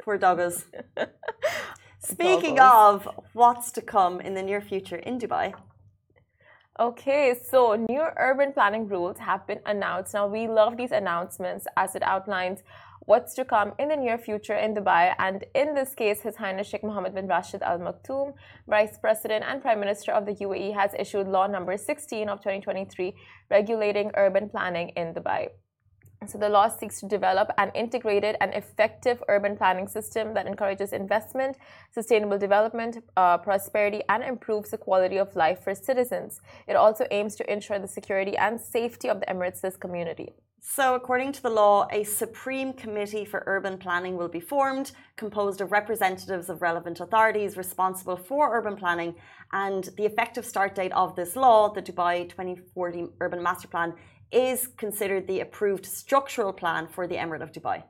Poor 0.01 0.17
doggos. 0.17 0.63
Speaking 1.99 2.55
Doggos. 2.55 3.05
of 3.05 3.09
what's 3.33 3.71
to 3.73 3.81
come 3.81 4.21
in 4.21 4.33
the 4.33 4.43
near 4.43 4.61
future 4.61 4.95
in 4.95 5.19
Dubai, 5.19 5.53
Okay, 6.79 7.33
so 7.49 7.73
new 7.73 8.05
urban 8.17 8.53
planning 8.53 8.87
rules 8.87 9.17
have 9.17 9.47
been 9.47 9.59
announced. 9.65 10.13
Now, 10.13 10.27
we 10.27 10.47
love 10.47 10.77
these 10.77 10.91
announcements 10.91 11.65
as 11.75 11.95
it 11.95 12.03
outlines 12.03 12.59
what's 13.07 13.33
to 13.33 13.45
come 13.45 13.71
in 13.79 13.87
the 13.87 13.95
near 13.95 14.17
future 14.17 14.57
in 14.65 14.75
Dubai. 14.75 15.15
And 15.17 15.45
in 15.55 15.73
this 15.73 15.95
case, 15.95 16.19
His 16.21 16.35
Highness 16.35 16.67
Sheikh 16.67 16.83
Mohammed 16.83 17.15
bin 17.15 17.25
Rashid 17.25 17.61
Al 17.63 17.79
Maktoum, 17.79 18.33
Vice 18.67 18.97
President 18.97 19.45
and 19.47 19.61
Prime 19.61 19.79
Minister 19.79 20.11
of 20.11 20.25
the 20.25 20.33
UAE, 20.33 20.73
has 20.73 20.91
issued 20.99 21.25
law 21.27 21.47
number 21.47 21.77
16 21.77 22.27
of 22.27 22.39
2023 22.39 23.15
regulating 23.49 24.11
urban 24.15 24.49
planning 24.49 24.89
in 24.89 25.13
Dubai. 25.13 25.47
So 26.25 26.37
the 26.37 26.49
law 26.49 26.67
seeks 26.67 26.99
to 26.99 27.07
develop 27.07 27.51
an 27.57 27.71
integrated 27.75 28.35
and 28.41 28.53
effective 28.53 29.23
urban 29.29 29.55
planning 29.55 29.87
system 29.87 30.33
that 30.33 30.47
encourages 30.47 30.91
investment, 30.91 31.57
sustainable 31.91 32.37
development, 32.37 32.97
uh, 33.15 33.37
prosperity, 33.37 34.01
and 34.09 34.21
improves 34.23 34.71
the 34.71 34.77
quality 34.77 35.17
of 35.17 35.33
life 35.35 35.63
for 35.63 35.73
citizens. 35.75 36.41
It 36.67 36.75
also 36.75 37.05
aims 37.11 37.35
to 37.37 37.49
ensure 37.49 37.79
the 37.79 37.87
security 37.87 38.35
and 38.35 38.59
safety 38.59 39.07
of 39.07 39.21
the 39.21 39.27
Emirates' 39.27 39.79
community. 39.79 40.33
So, 40.59 40.95
according 40.95 41.31
to 41.33 41.43
the 41.43 41.49
law, 41.49 41.87
a 41.91 42.03
Supreme 42.03 42.73
Committee 42.73 43.25
for 43.25 43.43
Urban 43.45 43.77
Planning 43.77 44.17
will 44.17 44.27
be 44.27 44.39
formed, 44.39 44.91
composed 45.15 45.61
of 45.61 45.71
representatives 45.71 46.49
of 46.49 46.61
relevant 46.61 46.99
authorities 46.99 47.57
responsible 47.57 48.17
for 48.17 48.55
urban 48.55 48.75
planning. 48.75 49.15
And 49.53 49.89
the 49.97 50.05
effective 50.05 50.45
start 50.45 50.75
date 50.75 50.91
of 50.93 51.15
this 51.15 51.35
law, 51.35 51.69
the 51.69 51.81
Dubai 51.81 52.27
2040 52.27 53.07
Urban 53.21 53.41
Master 53.41 53.67
Plan, 53.67 53.93
is 54.31 54.67
considered 54.77 55.27
the 55.27 55.39
approved 55.41 55.85
structural 55.85 56.51
plan 56.51 56.87
for 56.87 57.07
the 57.07 57.15
Emirate 57.15 57.43
of 57.43 57.51
Dubai. 57.51 57.83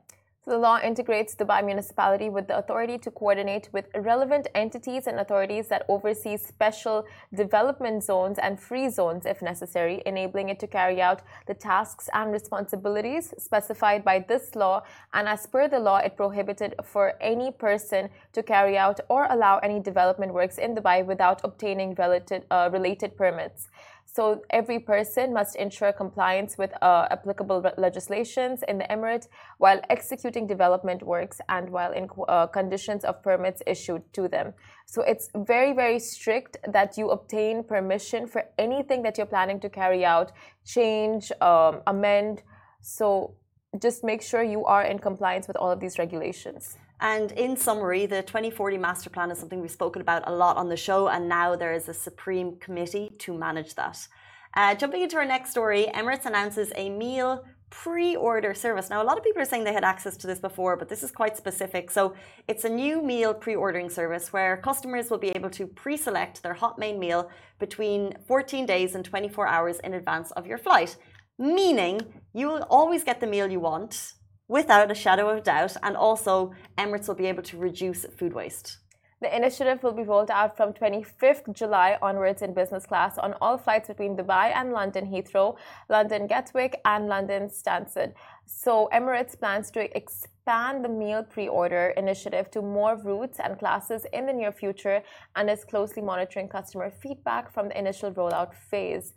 The 0.48 0.56
law 0.56 0.78
integrates 0.80 1.34
Dubai 1.34 1.62
municipality 1.62 2.30
with 2.30 2.48
the 2.48 2.56
authority 2.56 2.96
to 3.00 3.10
coordinate 3.10 3.68
with 3.70 3.84
relevant 3.94 4.48
entities 4.54 5.06
and 5.06 5.20
authorities 5.20 5.68
that 5.68 5.84
oversee 5.90 6.38
special 6.38 7.04
development 7.34 8.02
zones 8.02 8.38
and 8.38 8.58
free 8.58 8.88
zones 8.88 9.26
if 9.26 9.42
necessary, 9.42 10.02
enabling 10.06 10.48
it 10.48 10.58
to 10.60 10.66
carry 10.66 11.02
out 11.02 11.20
the 11.46 11.52
tasks 11.52 12.08
and 12.14 12.32
responsibilities 12.32 13.34
specified 13.36 14.02
by 14.06 14.20
this 14.20 14.56
law. 14.56 14.84
And 15.12 15.28
as 15.28 15.46
per 15.46 15.68
the 15.68 15.80
law, 15.80 15.98
it 15.98 16.16
prohibited 16.16 16.74
for 16.82 17.12
any 17.20 17.50
person 17.50 18.08
to 18.32 18.42
carry 18.42 18.78
out 18.78 19.00
or 19.10 19.26
allow 19.28 19.58
any 19.58 19.80
development 19.80 20.32
works 20.32 20.56
in 20.56 20.74
Dubai 20.74 21.04
without 21.04 21.42
obtaining 21.44 21.94
related, 21.96 22.46
uh, 22.50 22.70
related 22.72 23.18
permits. 23.18 23.68
So 24.10 24.42
every 24.50 24.78
person 24.78 25.34
must 25.34 25.54
ensure 25.56 25.92
compliance 25.92 26.56
with 26.56 26.72
uh, 26.82 27.08
applicable 27.10 27.70
legislations 27.76 28.64
in 28.66 28.78
the 28.78 28.84
emirate 28.84 29.28
while 29.58 29.80
executing 29.90 30.46
development 30.46 31.02
works 31.02 31.40
and 31.50 31.68
while 31.68 31.92
in 31.92 32.08
uh, 32.26 32.46
conditions 32.46 33.04
of 33.04 33.22
permits 33.22 33.62
issued 33.66 34.02
to 34.14 34.26
them. 34.26 34.54
So 34.86 35.02
it's 35.02 35.28
very, 35.36 35.74
very 35.74 35.98
strict 35.98 36.56
that 36.66 36.96
you 36.96 37.10
obtain 37.10 37.62
permission 37.62 38.26
for 38.26 38.44
anything 38.58 39.02
that 39.02 39.18
you're 39.18 39.26
planning 39.26 39.60
to 39.60 39.68
carry 39.68 40.06
out, 40.06 40.32
change, 40.64 41.30
um, 41.42 41.82
amend. 41.86 42.42
So 42.80 43.34
just 43.78 44.04
make 44.04 44.22
sure 44.22 44.42
you 44.42 44.64
are 44.64 44.84
in 44.84 44.98
compliance 44.98 45.46
with 45.46 45.56
all 45.58 45.70
of 45.70 45.80
these 45.80 45.98
regulations. 45.98 46.78
And 47.00 47.30
in 47.32 47.56
summary, 47.56 48.06
the 48.06 48.22
2040 48.22 48.76
Master 48.76 49.08
Plan 49.08 49.30
is 49.30 49.38
something 49.38 49.60
we've 49.60 49.70
spoken 49.70 50.02
about 50.02 50.24
a 50.26 50.34
lot 50.34 50.56
on 50.56 50.68
the 50.68 50.76
show, 50.76 51.08
and 51.08 51.28
now 51.28 51.54
there 51.54 51.72
is 51.72 51.88
a 51.88 51.94
Supreme 51.94 52.56
Committee 52.56 53.12
to 53.18 53.32
manage 53.32 53.76
that. 53.76 54.08
Uh, 54.54 54.74
jumping 54.74 55.02
into 55.02 55.16
our 55.16 55.24
next 55.24 55.50
story, 55.50 55.86
Emirates 55.94 56.26
announces 56.26 56.72
a 56.74 56.90
meal 56.90 57.44
pre 57.70 58.16
order 58.16 58.52
service. 58.52 58.90
Now, 58.90 59.00
a 59.00 59.04
lot 59.04 59.16
of 59.16 59.22
people 59.22 59.40
are 59.40 59.44
saying 59.44 59.62
they 59.62 59.72
had 59.72 59.84
access 59.84 60.16
to 60.16 60.26
this 60.26 60.40
before, 60.40 60.76
but 60.76 60.88
this 60.88 61.04
is 61.04 61.12
quite 61.12 61.36
specific. 61.36 61.90
So, 61.90 62.14
it's 62.48 62.64
a 62.64 62.68
new 62.68 63.00
meal 63.00 63.32
pre 63.32 63.54
ordering 63.54 63.90
service 63.90 64.32
where 64.32 64.56
customers 64.56 65.08
will 65.08 65.18
be 65.18 65.28
able 65.28 65.50
to 65.50 65.68
pre 65.68 65.96
select 65.96 66.42
their 66.42 66.54
hot 66.54 66.80
main 66.80 66.98
meal 66.98 67.30
between 67.60 68.14
14 68.26 68.66
days 68.66 68.96
and 68.96 69.04
24 69.04 69.46
hours 69.46 69.78
in 69.80 69.94
advance 69.94 70.32
of 70.32 70.46
your 70.48 70.58
flight, 70.58 70.96
meaning 71.38 72.00
you 72.34 72.48
will 72.48 72.66
always 72.70 73.04
get 73.04 73.20
the 73.20 73.26
meal 73.26 73.48
you 73.48 73.60
want 73.60 74.14
without 74.48 74.90
a 74.90 74.94
shadow 74.94 75.28
of 75.28 75.44
doubt. 75.44 75.76
And 75.82 75.96
also, 75.96 76.52
Emirates 76.76 77.06
will 77.06 77.14
be 77.14 77.26
able 77.26 77.44
to 77.44 77.56
reduce 77.56 78.04
food 78.06 78.32
waste. 78.32 78.78
The 79.20 79.34
initiative 79.34 79.82
will 79.82 79.92
be 79.92 80.04
rolled 80.04 80.30
out 80.30 80.56
from 80.56 80.72
25th 80.72 81.52
July 81.52 81.98
onwards 82.00 82.40
in 82.40 82.54
business 82.54 82.86
class 82.86 83.18
on 83.18 83.34
all 83.40 83.58
flights 83.58 83.88
between 83.88 84.16
Dubai 84.16 84.52
and 84.54 84.72
London 84.72 85.06
Heathrow, 85.06 85.56
London 85.88 86.28
Gatwick, 86.28 86.80
and 86.84 87.08
London 87.08 87.48
Stansted. 87.48 88.12
So, 88.46 88.88
Emirates 88.92 89.36
plans 89.36 89.72
to 89.72 89.96
expand 89.96 90.84
the 90.84 90.88
meal 90.88 91.24
pre 91.24 91.48
order 91.48 91.92
initiative 91.96 92.48
to 92.52 92.62
more 92.62 92.94
routes 92.94 93.40
and 93.40 93.58
classes 93.58 94.06
in 94.12 94.26
the 94.26 94.32
near 94.32 94.52
future 94.52 95.02
and 95.34 95.50
is 95.50 95.64
closely 95.64 96.00
monitoring 96.00 96.48
customer 96.48 96.88
feedback 96.88 97.52
from 97.52 97.68
the 97.68 97.78
initial 97.78 98.12
rollout 98.12 98.54
phase. 98.54 99.14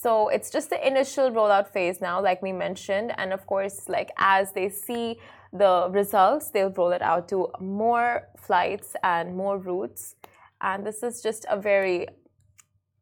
So 0.00 0.28
it's 0.28 0.50
just 0.50 0.70
the 0.70 0.84
initial 0.84 1.30
rollout 1.30 1.68
phase 1.68 2.00
now, 2.00 2.20
like 2.20 2.40
we 2.42 2.50
mentioned. 2.50 3.12
And 3.18 3.32
of 3.32 3.46
course, 3.46 3.88
like 3.88 4.10
as 4.16 4.52
they 4.52 4.68
see 4.70 5.18
the 5.52 5.88
results, 5.90 6.50
they'll 6.50 6.70
roll 6.70 6.92
it 6.92 7.02
out 7.02 7.28
to 7.28 7.48
more 7.60 8.28
flights 8.38 8.96
and 9.04 9.36
more 9.36 9.58
routes. 9.58 10.16
And 10.62 10.84
this 10.86 11.02
is 11.02 11.22
just 11.22 11.44
a 11.48 11.60
very 11.60 12.06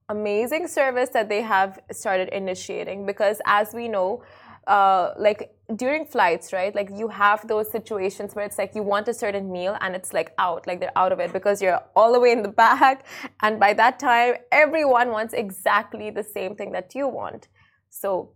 amazing 0.08 0.66
service 0.66 1.10
that 1.10 1.28
they 1.28 1.42
have 1.42 1.78
started 1.92 2.28
initiating 2.30 3.06
because 3.06 3.40
as 3.46 3.72
we 3.72 3.86
know, 3.86 4.22
uh, 4.66 5.12
like 5.18 5.54
during 5.76 6.04
flights, 6.04 6.52
right? 6.52 6.74
Like 6.74 6.90
you 6.94 7.08
have 7.08 7.46
those 7.46 7.70
situations 7.70 8.34
where 8.34 8.44
it's 8.44 8.58
like 8.58 8.74
you 8.74 8.82
want 8.82 9.08
a 9.08 9.14
certain 9.14 9.50
meal 9.50 9.76
and 9.80 9.94
it's 9.94 10.12
like 10.12 10.32
out, 10.38 10.66
like 10.66 10.80
they're 10.80 10.96
out 10.96 11.12
of 11.12 11.20
it 11.20 11.32
because 11.32 11.62
you're 11.62 11.80
all 11.96 12.12
the 12.12 12.20
way 12.20 12.32
in 12.32 12.42
the 12.42 12.48
back. 12.48 13.06
And 13.42 13.58
by 13.58 13.72
that 13.74 13.98
time, 13.98 14.34
everyone 14.52 15.10
wants 15.10 15.32
exactly 15.34 16.10
the 16.10 16.24
same 16.24 16.54
thing 16.56 16.72
that 16.72 16.94
you 16.94 17.08
want. 17.08 17.48
So 17.88 18.34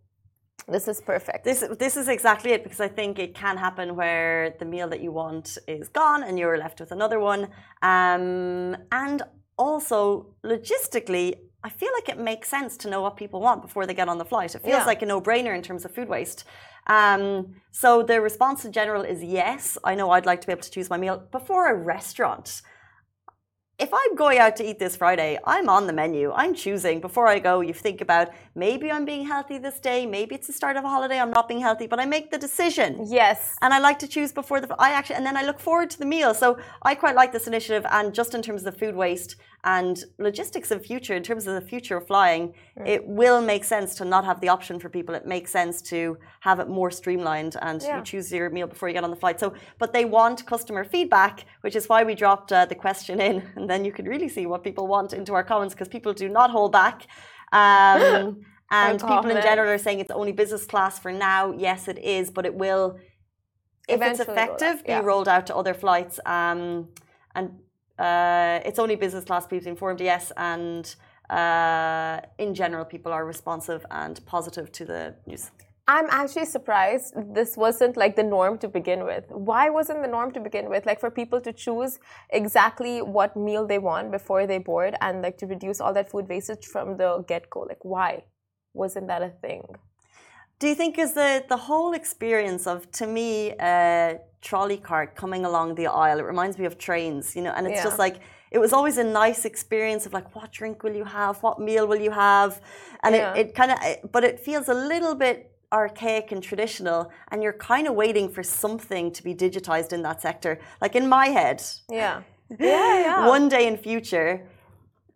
this 0.67 0.89
is 0.89 1.01
perfect. 1.01 1.45
This 1.45 1.65
this 1.79 1.97
is 1.97 2.09
exactly 2.09 2.53
it 2.53 2.63
because 2.63 2.81
I 2.81 2.89
think 2.89 3.19
it 3.19 3.35
can 3.35 3.57
happen 3.59 3.97
where 3.97 4.55
the 4.59 4.65
meal 4.65 4.89
that 4.89 5.01
you 5.03 5.13
want 5.13 5.59
is 5.69 5.89
gone 5.89 6.23
and 6.23 6.39
you're 6.39 6.57
left 6.57 6.81
with 6.81 6.91
another 6.91 7.21
one. 7.21 7.49
Um, 7.83 8.77
and 8.91 9.23
also 9.59 10.35
logistically, 10.45 11.35
I 11.65 11.71
feel 11.71 11.89
like 11.95 12.11
it 12.11 12.19
makes 12.19 12.49
sense 12.49 12.77
to 12.79 12.91
know 12.91 13.01
what 13.01 13.17
people 13.17 13.41
want 13.41 13.63
before 13.63 13.87
they 13.87 13.95
get 13.95 14.09
on 14.09 14.19
the 14.19 14.25
flight. 14.25 14.55
It 14.55 14.61
feels 14.61 14.81
yeah. 14.81 14.85
like 14.85 15.01
a 15.01 15.07
no-brainer 15.07 15.57
in 15.57 15.63
terms 15.63 15.87
of 15.87 15.95
food 15.95 16.11
waste. 16.11 16.45
Um, 16.87 17.55
so 17.71 18.03
the 18.03 18.21
response 18.21 18.67
in 18.67 18.73
general 18.73 19.03
is 19.03 19.25
yes. 19.25 19.79
I 19.83 19.95
know 19.95 20.11
I'd 20.11 20.27
like 20.27 20.43
to 20.43 20.47
be 20.47 20.53
able 20.53 20.63
to 20.63 20.71
choose 20.71 20.91
my 20.91 20.99
meal 20.99 21.27
before 21.33 21.71
a 21.71 21.75
restaurant 21.75 22.61
if 23.79 23.93
I'm 23.93 24.15
going 24.15 24.39
out 24.39 24.55
to 24.57 24.65
eat 24.65 24.79
this 24.79 24.97
Friday, 24.97 25.37
I'm 25.45 25.69
on 25.69 25.89
the 25.89 25.93
menu. 25.93 26.33
I'm 26.33 26.55
choosing 26.55 27.01
before 27.01 27.27
I 27.27 27.41
go. 27.41 27.61
You 27.61 27.75
think 27.75 28.01
about 28.01 28.29
maybe 28.55 28.91
I'm 28.91 29.05
being 29.05 29.27
healthy 29.27 29.59
this 29.59 29.81
day. 29.81 30.07
Maybe 30.07 30.37
it's 30.37 30.47
the 30.47 30.53
start 30.53 30.77
of 30.77 30.85
a 30.85 30.89
holiday. 30.89 31.19
I'm 31.19 31.33
not 31.33 31.49
being 31.49 31.61
healthy, 31.61 31.89
but 31.89 31.99
I 31.99 32.05
make 32.05 32.31
the 32.31 32.39
decision. 32.39 33.05
Yes. 33.09 33.57
And 33.63 33.75
I 33.75 33.81
like 33.81 33.99
to 34.01 34.09
choose 34.09 34.31
before 34.31 34.61
the. 34.61 34.75
I 34.79 34.91
actually, 34.91 35.17
and 35.17 35.27
then 35.27 35.37
I 35.37 35.43
look 35.43 35.59
forward 35.59 35.91
to 35.91 35.99
the 35.99 36.07
meal. 36.07 36.35
So 36.35 36.57
I 36.83 36.95
quite 36.95 37.17
like 37.17 37.33
this 37.33 37.49
initiative. 37.49 37.85
And 37.91 38.15
just 38.15 38.33
in 38.35 38.43
terms 38.43 38.65
of 38.65 38.73
the 38.73 38.79
food 38.79 38.95
waste 38.95 39.35
and 39.65 40.05
logistics 40.19 40.71
of 40.71 40.85
future, 40.85 41.15
in 41.15 41.23
terms 41.23 41.47
of 41.47 41.55
the 41.55 41.67
future 41.67 41.97
of 41.97 42.07
flying, 42.07 42.55
mm. 42.79 42.87
it 42.87 43.07
will 43.07 43.41
make 43.41 43.65
sense 43.65 43.95
to 43.97 44.05
not 44.05 44.25
have 44.25 44.41
the 44.43 44.49
option 44.49 44.79
for 44.79 44.91
people. 44.91 45.15
It 45.15 45.27
makes 45.27 45.51
sense 45.51 45.81
to 45.83 46.19
have 46.41 46.61
it 46.61 46.69
more 46.69 46.91
streamlined 46.91 47.57
and 47.63 47.83
yeah. 47.83 47.99
you 47.99 48.05
choose 48.05 48.31
your 48.31 48.51
meal 48.51 48.67
before 48.67 48.89
you 48.89 48.95
get 48.95 49.05
on 49.05 49.11
the 49.11 49.17
flight. 49.17 49.41
So, 49.41 49.55
but 49.79 49.95
they 49.95 50.05
want 50.05 50.45
customer 50.45 50.85
feedback, 50.85 51.47
which 51.63 51.77
is 51.77 51.89
why 51.89 52.05
we 52.05 52.15
dropped 52.15 52.53
uh, 52.53 52.67
the 52.67 52.75
question 52.75 53.21
in, 53.21 53.43
and 53.57 53.69
then 53.69 53.85
you 53.87 53.93
can 53.93 54.05
really 54.05 54.29
see 54.29 54.45
what 54.45 54.63
people 54.63 54.87
want 54.87 55.15
into 55.15 55.33
our 55.33 55.45
comments 55.45 55.75
because 55.75 55.89
people 55.89 56.13
do 56.13 56.29
not 56.29 56.51
hold 56.51 56.73
back. 56.73 57.07
Um, 57.53 58.43
and 58.71 59.01
people 59.01 59.31
in 59.31 59.43
general 59.43 59.71
are 59.71 59.79
saying 59.79 60.01
it's 60.01 60.11
only 60.11 60.33
business 60.33 60.67
class 60.67 60.99
for 60.99 61.11
now. 61.11 61.53
Yes, 61.53 61.89
it 61.89 61.99
is, 61.99 62.31
but 62.31 62.45
it 62.45 62.55
will, 62.55 62.99
if 63.89 63.97
Eventually 63.97 64.21
it's 64.21 64.31
effective, 64.31 64.83
yeah. 64.87 65.01
be 65.01 65.07
rolled 65.07 65.29
out 65.29 65.47
to 65.47 65.57
other 65.57 65.73
flights. 65.73 66.21
Um, 66.27 66.89
and 67.35 67.51
uh, 67.99 68.61
it's 68.65 68.79
only 68.79 68.97
business 68.97 69.25
class 69.25 69.47
people 69.47 69.69
informed, 69.69 70.01
yes, 70.01 70.33
and 70.37 70.95
uh, 71.31 72.21
in 72.39 72.55
general, 72.55 72.85
people 72.85 73.13
are 73.13 73.25
responsive 73.25 73.85
and 73.91 74.25
positive 74.27 74.71
to 74.73 74.85
the 74.85 75.15
news. 75.27 75.51
I'm 75.87 76.07
actually 76.09 76.47
surprised 76.47 77.13
this 77.35 77.59
wasn't 77.59 77.99
like 77.99 78.17
the 78.17 78.23
norm 78.23 78.57
to 78.59 78.69
begin 78.69 79.05
with. 79.05 79.25
Why 79.29 79.69
wasn't 79.69 80.01
the 80.01 80.09
norm 80.09 80.33
to 80.33 80.41
begin 80.41 80.71
with? 80.71 80.87
Like 80.87 80.99
for 80.99 81.11
people 81.11 81.43
to 81.43 81.53
choose 81.53 81.99
exactly 82.31 83.03
what 83.03 83.37
meal 83.37 83.67
they 83.67 83.79
want 83.79 84.11
before 84.11 84.47
they 84.47 84.57
board 84.57 84.95
and 85.03 85.21
like 85.21 85.37
to 85.39 85.47
reduce 85.47 85.83
all 85.83 85.93
that 85.93 86.11
food 86.11 86.27
wastage 86.27 86.65
from 86.65 86.97
the 86.97 87.23
get 87.29 87.51
go. 87.51 87.61
Like 87.61 87.85
why 87.85 88.25
wasn't 88.73 89.09
that 89.09 89.21
a 89.21 89.29
thing? 89.29 89.63
Do 90.65 90.71
you 90.71 90.75
think 90.75 90.99
is 90.99 91.13
the 91.13 91.45
the 91.47 91.59
whole 91.59 91.93
experience 91.93 92.67
of 92.67 92.91
to 92.93 93.07
me 93.07 93.51
a 93.61 94.19
trolley 94.41 94.79
cart 94.79 95.15
coming 95.15 95.45
along 95.45 95.75
the 95.75 95.89
aisle? 95.89 96.19
It 96.19 96.27
reminds 96.35 96.57
me 96.59 96.65
of 96.65 96.79
trains, 96.79 97.37
you 97.37 97.43
know, 97.43 97.53
and 97.55 97.67
it's 97.67 97.77
yeah. 97.77 97.89
just 97.89 97.99
like 97.99 98.17
it 98.51 98.59
was 98.59 98.73
always 98.73 98.97
a 98.97 99.05
nice 99.05 99.45
experience 99.45 100.07
of 100.07 100.15
like 100.15 100.35
what 100.35 100.53
drink 100.53 100.83
will 100.83 100.97
you 101.01 101.05
have, 101.05 101.43
what 101.43 101.61
meal 101.61 101.87
will 101.87 102.01
you 102.01 102.13
have, 102.13 102.63
and 103.03 103.15
yeah. 103.15 103.35
it, 103.35 103.49
it 103.49 103.55
kind 103.55 103.73
of 103.73 104.11
but 104.11 104.25
it 104.25 104.41
feels 104.41 104.71
a 104.71 104.79
little 104.93 105.15
bit 105.15 105.37
archaic 105.71 106.33
and 106.33 106.43
traditional 106.43 107.13
and 107.29 107.43
you're 107.43 107.61
kind 107.73 107.87
of 107.87 107.95
waiting 107.95 108.27
for 108.31 108.43
something 108.43 109.13
to 109.13 109.23
be 109.23 109.35
digitized 109.35 109.93
in 109.93 110.01
that 110.03 110.23
sector 110.23 110.59
like 110.81 110.95
in 110.95 111.07
my 111.09 111.27
head 111.27 111.61
yeah 111.91 112.23
yeah, 112.61 113.01
yeah. 113.07 113.29
one 113.37 113.49
day 113.49 113.67
in 113.67 113.77
future 113.77 114.31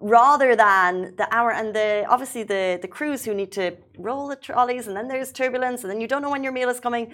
rather 0.01 0.55
than 0.55 1.15
the 1.17 1.27
hour 1.35 1.51
and 1.51 1.75
the 1.75 2.05
obviously 2.09 2.45
the 2.45 2.79
the 2.81 2.87
crews 2.87 3.25
who 3.25 3.35
need 3.35 3.51
to 3.51 3.77
roll 3.99 4.29
the 4.29 4.37
trolleys 4.37 4.87
and 4.87 4.97
then 4.97 5.09
there's 5.09 5.33
turbulence 5.33 5.83
and 5.83 5.91
then 5.91 6.01
you 6.01 6.07
don't 6.07 6.23
know 6.23 6.31
when 6.31 6.45
your 6.45 6.53
meal 6.53 6.69
is 6.69 6.79
coming 6.79 7.13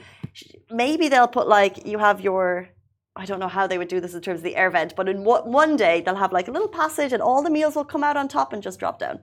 maybe 0.70 1.08
they'll 1.08 1.26
put 1.26 1.48
like 1.48 1.86
you 1.86 1.98
have 1.98 2.20
your 2.20 2.68
I 3.16 3.26
don't 3.26 3.38
know 3.38 3.48
how 3.48 3.66
they 3.66 3.78
would 3.78 3.88
do 3.88 4.00
this 4.00 4.14
in 4.14 4.20
terms 4.20 4.40
of 4.40 4.44
the 4.44 4.56
air 4.56 4.70
vent, 4.70 4.96
but 4.96 5.08
in 5.08 5.22
what 5.22 5.46
one 5.46 5.76
day 5.76 6.00
they'll 6.00 6.16
have 6.16 6.32
like 6.32 6.48
a 6.48 6.50
little 6.50 6.68
passage 6.68 7.12
and 7.12 7.22
all 7.22 7.42
the 7.42 7.50
meals 7.50 7.76
will 7.76 7.84
come 7.84 8.02
out 8.02 8.16
on 8.16 8.26
top 8.26 8.52
and 8.52 8.60
just 8.60 8.80
drop 8.80 8.98
down. 8.98 9.20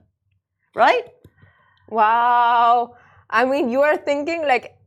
Right? 0.74 1.04
Wow. 1.90 2.94
I 3.28 3.44
mean, 3.44 3.68
you 3.68 3.82
are 3.82 3.98
thinking 3.98 4.46
like 4.46 4.78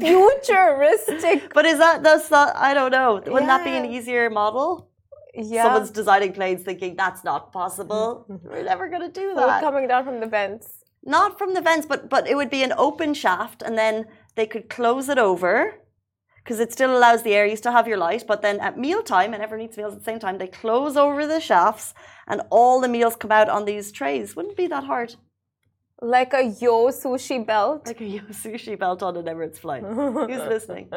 futuristic. 0.00 1.52
but 1.54 1.66
is 1.66 1.78
that 1.78 2.02
that's 2.02 2.32
not 2.32 2.56
I 2.56 2.74
don't 2.74 2.90
know. 2.90 3.14
Wouldn't 3.14 3.42
yeah. 3.42 3.58
that 3.58 3.64
be 3.64 3.76
an 3.76 3.86
easier 3.86 4.28
model? 4.28 4.90
Yeah. 5.34 5.64
Someone's 5.64 5.90
designing 5.90 6.32
planes 6.32 6.62
thinking 6.62 6.96
that's 6.96 7.24
not 7.24 7.52
possible. 7.52 8.26
Mm-hmm. 8.28 8.48
We're 8.48 8.64
never 8.64 8.88
gonna 8.88 9.10
do 9.10 9.34
that. 9.34 9.62
coming 9.62 9.88
down 9.88 10.04
from 10.04 10.20
the 10.20 10.26
vents. 10.26 10.84
Not 11.04 11.38
from 11.38 11.54
the 11.54 11.60
vents, 11.60 11.86
but 11.86 12.08
but 12.08 12.26
it 12.26 12.36
would 12.36 12.50
be 12.50 12.62
an 12.62 12.72
open 12.76 13.14
shaft 13.14 13.62
and 13.62 13.76
then 13.78 14.06
they 14.34 14.46
could 14.46 14.68
close 14.68 15.08
it 15.08 15.18
over 15.18 15.74
because 16.48 16.60
it 16.60 16.72
still 16.72 16.96
allows 16.96 17.22
the 17.22 17.34
air. 17.34 17.44
You 17.46 17.56
still 17.56 17.72
have 17.72 17.86
your 17.86 17.98
light, 17.98 18.24
but 18.26 18.40
then 18.40 18.58
at 18.60 18.78
mealtime, 18.78 19.34
and 19.34 19.42
everyone 19.42 19.66
eats 19.66 19.76
meals 19.76 19.92
at 19.92 19.98
the 19.98 20.04
same 20.04 20.18
time, 20.18 20.38
they 20.38 20.46
close 20.46 20.96
over 20.96 21.26
the 21.26 21.40
shafts 21.40 21.92
and 22.26 22.40
all 22.50 22.80
the 22.80 22.88
meals 22.88 23.16
come 23.16 23.32
out 23.32 23.50
on 23.50 23.66
these 23.66 23.92
trays. 23.92 24.34
Wouldn't 24.34 24.56
be 24.56 24.66
that 24.68 24.84
hard. 24.84 25.16
Like 26.00 26.32
a 26.32 26.44
yo 26.44 26.88
sushi 26.88 27.44
belt. 27.44 27.86
Like 27.86 28.00
a 28.00 28.04
yo 28.04 28.22
sushi 28.30 28.78
belt 28.78 29.02
on 29.02 29.16
an 29.16 29.24
Emirates 29.24 29.58
flight. 29.58 29.82
Who's 29.82 30.28
listening? 30.54 30.88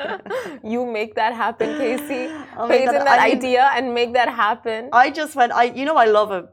you 0.64 0.86
make 0.86 1.14
that 1.16 1.34
happen, 1.34 1.76
Casey. 1.76 2.24
In 2.24 2.86
that 2.86 3.06
I 3.06 3.30
idea 3.30 3.70
and 3.74 3.92
make 3.92 4.14
that 4.14 4.30
happen. 4.30 4.88
I 4.92 5.10
just 5.10 5.36
went. 5.36 5.52
I 5.52 5.64
you 5.64 5.84
know 5.84 5.96
I 5.96 6.06
love 6.06 6.30
a 6.30 6.48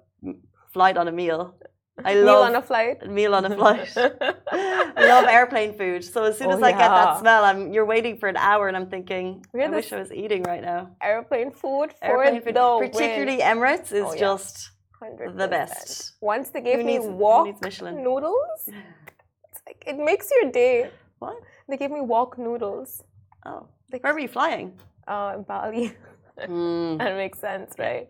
flight 0.73 0.97
on 0.97 1.07
a 1.07 1.11
meal. 1.11 1.55
I 2.03 2.15
love 2.15 2.25
meal 2.25 2.43
on 2.43 2.55
a 2.55 2.61
flight. 2.61 3.09
Meal 3.09 3.33
on 3.33 3.45
a 3.45 3.55
flight. 3.55 3.93
I 3.95 5.07
love 5.07 5.25
airplane 5.29 5.77
food. 5.77 6.03
So 6.03 6.25
as 6.25 6.37
soon 6.37 6.47
oh, 6.47 6.55
as 6.57 6.61
oh, 6.61 6.65
I 6.65 6.69
yeah. 6.71 6.77
get 6.77 6.89
that 6.89 7.19
smell, 7.19 7.45
I'm 7.45 7.71
you're 7.71 7.85
waiting 7.85 8.17
for 8.17 8.27
an 8.27 8.35
hour, 8.35 8.67
and 8.67 8.75
I'm 8.75 8.89
thinking, 8.89 9.45
I 9.55 9.69
wish 9.69 9.93
I 9.93 9.99
was 9.99 10.11
eating 10.11 10.43
right 10.43 10.61
now. 10.61 10.91
Airplane 11.01 11.51
food 11.51 11.93
for 11.93 12.25
airplane 12.25 12.41
food, 12.41 12.55
particularly 12.91 13.37
win. 13.37 13.57
Emirates, 13.57 13.93
is 13.93 14.03
oh, 14.03 14.13
yeah. 14.13 14.19
just 14.19 14.71
100. 15.09 15.37
the 15.37 15.47
best. 15.47 16.13
Once 16.21 16.49
they 16.49 16.61
gave 16.61 16.83
me 16.85 16.99
wok 16.99 17.47
noodles, 17.93 18.61
it's 19.49 19.61
like 19.67 19.83
it 19.87 19.97
makes 19.97 20.29
your 20.41 20.51
day. 20.51 20.89
What? 21.19 21.37
They 21.69 21.77
gave 21.77 21.91
me 21.91 22.01
wok 22.01 22.37
noodles. 22.37 23.03
Oh, 23.45 23.67
Like, 23.91 24.03
where 24.03 24.13
were 24.13 24.19
you 24.19 24.27
flying? 24.27 24.73
Uh, 25.07 25.33
in 25.37 25.43
Bali. 25.43 25.93
Mm. 26.37 26.97
that 26.97 27.15
makes 27.15 27.39
sense, 27.39 27.75
right? 27.79 28.09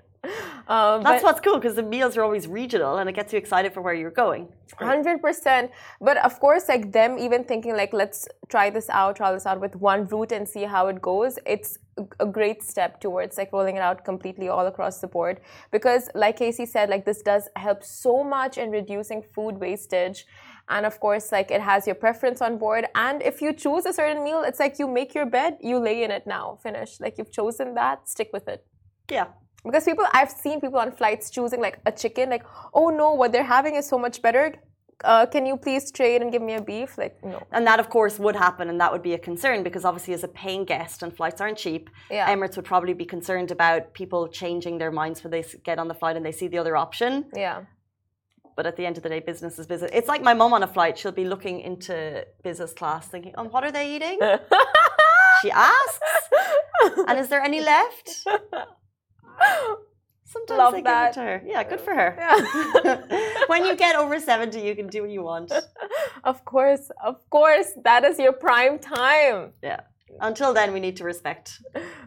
Um, 0.68 1.04
That's 1.04 1.24
what's 1.24 1.40
cool 1.42 1.58
because 1.60 1.76
the 1.76 1.84
meals 1.84 2.18
are 2.18 2.24
always 2.24 2.48
regional 2.48 2.98
and 2.98 3.08
it 3.08 3.14
gets 3.14 3.32
you 3.32 3.38
excited 3.38 3.72
for 3.72 3.82
where 3.84 3.94
you're 3.94 4.18
going. 4.26 4.48
Hundred 4.80 5.22
percent. 5.22 5.70
But 6.02 6.18
of 6.26 6.40
course, 6.40 6.68
like 6.68 6.92
them 6.92 7.20
even 7.20 7.44
thinking 7.44 7.76
like, 7.78 7.94
let's 7.94 8.28
try 8.50 8.72
this 8.72 8.90
out, 8.90 9.18
try 9.18 9.32
this 9.32 9.46
out 9.46 9.60
with 9.62 9.76
one 9.76 10.08
route 10.08 10.32
and 10.32 10.50
see 10.50 10.64
how 10.64 10.88
it 10.88 11.00
goes. 11.04 11.38
It's 11.46 11.78
a 12.20 12.26
great 12.26 12.62
step 12.62 13.00
towards 13.00 13.38
like 13.38 13.54
rolling 13.54 13.78
it 13.78 13.82
out 13.82 14.04
completely 14.04 14.50
all 14.50 14.68
across 14.68 15.00
the 15.00 15.08
board. 15.08 15.40
Because, 15.72 16.10
like 16.14 16.38
Casey 16.38 16.66
said, 16.66 16.90
like 16.90 17.06
this 17.06 17.22
does 17.22 17.48
help 17.56 17.84
so 17.84 18.24
much 18.24 18.58
in 18.58 18.70
reducing 18.72 19.22
food 19.22 19.60
wastage. 19.60 20.26
And 20.68 20.86
of 20.86 21.00
course 21.00 21.32
like 21.32 21.52
it 21.52 21.62
has 21.62 21.86
your 21.86 21.96
preference 21.96 22.42
on 22.42 22.58
board. 22.58 22.88
And 22.96 23.22
if 23.22 23.42
you 23.42 23.54
choose 23.54 23.86
a 23.86 23.94
certain 23.94 24.24
meal 24.24 24.42
it's 24.46 24.60
like 24.60 24.80
you 24.80 24.88
make 24.88 25.14
your 25.14 25.28
bed 25.28 25.58
you 25.62 25.78
lay 25.78 26.04
in 26.04 26.12
it 26.12 26.26
now. 26.26 26.58
Finish. 26.64 27.00
Like 27.00 27.18
you've 27.18 27.32
chosen 27.32 27.76
that 27.76 28.10
stick 28.10 28.32
with 28.34 28.48
it. 28.48 28.66
Yeah. 29.10 29.28
Because 29.64 29.84
people 29.84 30.06
i've 30.14 30.30
seen 30.30 30.62
people 30.62 30.80
on 30.80 30.92
flights 30.92 31.30
choosing 31.30 31.60
like 31.60 31.80
a 31.86 31.92
chicken 31.92 32.30
like 32.30 32.46
oh 32.74 32.90
no 32.90 33.14
what 33.14 33.32
they're 33.32 33.44
having 33.44 33.76
is 33.76 33.88
so 33.88 33.98
much 33.98 34.22
better 34.22 34.54
uh, 35.04 35.26
can 35.26 35.46
you 35.46 35.58
please 35.58 35.92
trade 35.92 36.22
and 36.22 36.32
give 36.32 36.42
me 36.42 36.54
a 36.54 36.62
beef? 36.62 36.98
Like, 36.98 37.24
no. 37.24 37.46
And 37.52 37.68
that, 37.68 37.80
of 37.80 37.90
course, 37.90 38.18
would 38.18 38.36
happen, 38.36 38.70
and 38.70 38.80
that 38.80 38.92
would 38.92 39.04
be 39.04 39.14
a 39.14 39.18
concern 39.18 39.64
because 39.64 39.84
obviously, 39.84 40.14
as 40.14 40.24
a 40.24 40.28
paying 40.28 40.64
guest, 40.66 41.04
and 41.04 41.16
flights 41.16 41.42
aren't 41.42 41.58
cheap, 41.58 41.90
yeah. 42.10 42.34
Emirates 42.34 42.56
would 42.56 42.66
probably 42.66 42.94
be 42.94 43.06
concerned 43.06 43.52
about 43.52 43.94
people 43.94 44.28
changing 44.28 44.78
their 44.78 44.92
minds 44.92 45.24
when 45.24 45.32
they 45.32 45.44
get 45.64 45.80
on 45.80 45.88
the 45.88 45.94
flight 45.94 46.16
and 46.16 46.26
they 46.26 46.32
see 46.32 46.48
the 46.48 46.58
other 46.58 46.78
option. 46.78 47.26
Yeah. 47.36 47.64
But 48.56 48.66
at 48.66 48.78
the 48.78 48.86
end 48.86 48.96
of 48.96 49.04
the 49.04 49.10
day, 49.10 49.20
business 49.20 49.60
is 49.60 49.68
business. 49.68 49.92
It's 49.94 50.08
like 50.08 50.22
my 50.22 50.34
mom 50.34 50.54
on 50.54 50.64
a 50.64 50.68
flight; 50.68 50.98
she'll 50.98 51.12
be 51.12 51.26
looking 51.26 51.60
into 51.60 52.26
business 52.44 52.72
class, 52.74 53.08
thinking, 53.08 53.34
"Oh, 53.38 53.44
what 53.44 53.66
are 53.66 53.72
they 53.72 53.96
eating?" 53.96 54.18
she 55.42 55.52
asks, 55.52 56.30
"And 57.08 57.20
is 57.20 57.28
there 57.28 57.42
any 57.42 57.60
left?" 57.60 58.26
Sometimes 60.26 60.58
Love 60.58 60.74
they 60.74 60.82
that. 60.82 61.14
give 61.14 61.24
it 61.24 61.26
to 61.26 61.30
her. 61.30 61.42
Yeah, 61.46 61.64
good 61.64 61.80
for 61.80 61.94
her. 61.94 62.16
Yeah. 62.18 63.38
when 63.48 63.64
you 63.64 63.76
get 63.76 63.96
over 63.96 64.20
70, 64.20 64.60
you 64.60 64.76
can 64.76 64.88
do 64.88 65.02
what 65.02 65.12
you 65.12 65.24
want. 65.24 65.52
Of 66.24 66.44
course, 66.44 66.90
of 67.04 67.18
course. 67.30 67.68
That 67.84 68.04
is 68.04 68.18
your 68.18 68.34
prime 68.34 68.80
time. 68.80 69.52
Yeah. 69.62 69.82
Until 70.22 70.56
then, 70.56 70.74
we 70.74 70.80
need 70.80 70.96
to 70.98 71.04
respect. 71.04 71.62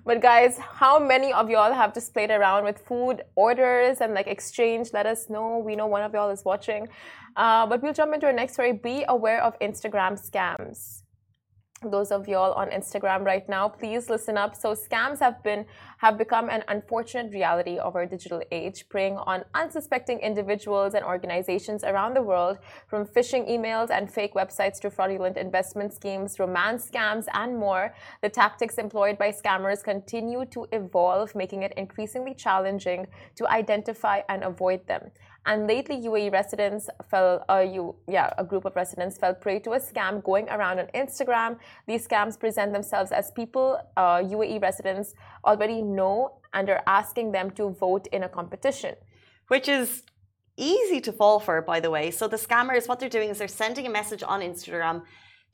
But 0.04 0.20
guys, 0.20 0.58
how 0.58 0.98
many 0.98 1.32
of 1.32 1.48
y'all 1.48 1.72
have 1.72 1.94
just 1.94 2.12
played 2.12 2.32
around 2.32 2.64
with 2.64 2.78
food 2.80 3.22
orders 3.36 3.98
and 4.00 4.14
like 4.14 4.26
exchange? 4.26 4.88
Let 4.92 5.06
us 5.06 5.30
know. 5.30 5.58
We 5.58 5.76
know 5.76 5.86
one 5.86 6.02
of 6.02 6.12
y'all 6.12 6.30
is 6.30 6.44
watching. 6.44 6.88
Uh, 7.36 7.66
but 7.68 7.80
we'll 7.80 7.92
jump 7.92 8.12
into 8.12 8.26
our 8.26 8.32
next 8.32 8.54
story. 8.54 8.72
Be 8.72 9.04
aware 9.08 9.40
of 9.40 9.56
Instagram 9.60 10.18
scams 10.18 11.02
those 11.82 12.10
of 12.10 12.26
y'all 12.26 12.52
on 12.52 12.70
Instagram 12.70 13.24
right 13.24 13.48
now, 13.48 13.68
please 13.68 14.10
listen 14.10 14.36
up. 14.36 14.56
So 14.56 14.74
scams 14.74 15.20
have 15.20 15.42
been 15.42 15.64
have 15.98 16.16
become 16.16 16.48
an 16.48 16.62
unfortunate 16.68 17.32
reality 17.32 17.76
of 17.78 17.96
our 17.96 18.06
digital 18.06 18.40
age, 18.52 18.88
preying 18.88 19.16
on 19.16 19.44
unsuspecting 19.54 20.18
individuals 20.20 20.94
and 20.94 21.04
organizations 21.04 21.82
around 21.82 22.14
the 22.14 22.22
world, 22.22 22.58
from 22.86 23.04
phishing 23.04 23.50
emails 23.50 23.90
and 23.90 24.10
fake 24.10 24.34
websites 24.34 24.78
to 24.80 24.90
fraudulent 24.90 25.36
investment 25.36 25.92
schemes, 25.92 26.38
romance 26.38 26.88
scams, 26.88 27.26
and 27.34 27.56
more. 27.56 27.94
The 28.22 28.28
tactics 28.28 28.78
employed 28.78 29.18
by 29.18 29.32
scammers 29.32 29.82
continue 29.82 30.44
to 30.46 30.66
evolve, 30.72 31.34
making 31.34 31.64
it 31.64 31.72
increasingly 31.76 32.34
challenging 32.34 33.08
to 33.36 33.48
identify 33.48 34.20
and 34.28 34.44
avoid 34.44 34.86
them. 34.86 35.10
And 35.48 35.66
lately, 35.66 35.96
UAE 35.96 36.30
residents 36.30 36.90
fell, 37.10 37.42
uh, 37.48 37.60
you, 37.60 37.96
yeah, 38.06 38.28
a 38.36 38.44
group 38.44 38.66
of 38.66 38.76
residents 38.76 39.16
fell 39.16 39.32
prey 39.32 39.58
to 39.60 39.70
a 39.72 39.80
scam 39.80 40.22
going 40.22 40.46
around 40.50 40.78
on 40.78 40.88
Instagram. 40.94 41.56
These 41.86 42.06
scams 42.06 42.38
present 42.38 42.74
themselves 42.74 43.12
as 43.12 43.30
people 43.30 43.80
uh, 43.96 44.18
UAE 44.34 44.60
residents 44.60 45.14
already 45.46 45.80
know 45.80 46.40
and 46.52 46.68
are 46.68 46.82
asking 46.86 47.32
them 47.32 47.50
to 47.52 47.70
vote 47.70 48.06
in 48.12 48.24
a 48.24 48.28
competition. 48.28 48.94
Which 49.46 49.68
is 49.68 50.02
easy 50.58 51.00
to 51.00 51.12
fall 51.12 51.40
for, 51.40 51.62
by 51.62 51.80
the 51.80 51.90
way. 51.90 52.10
So 52.10 52.28
the 52.28 52.36
scammers, 52.36 52.86
what 52.86 53.00
they're 53.00 53.16
doing 53.18 53.30
is 53.30 53.38
they're 53.38 53.48
sending 53.48 53.86
a 53.86 53.90
message 53.90 54.22
on 54.22 54.42
Instagram 54.42 55.04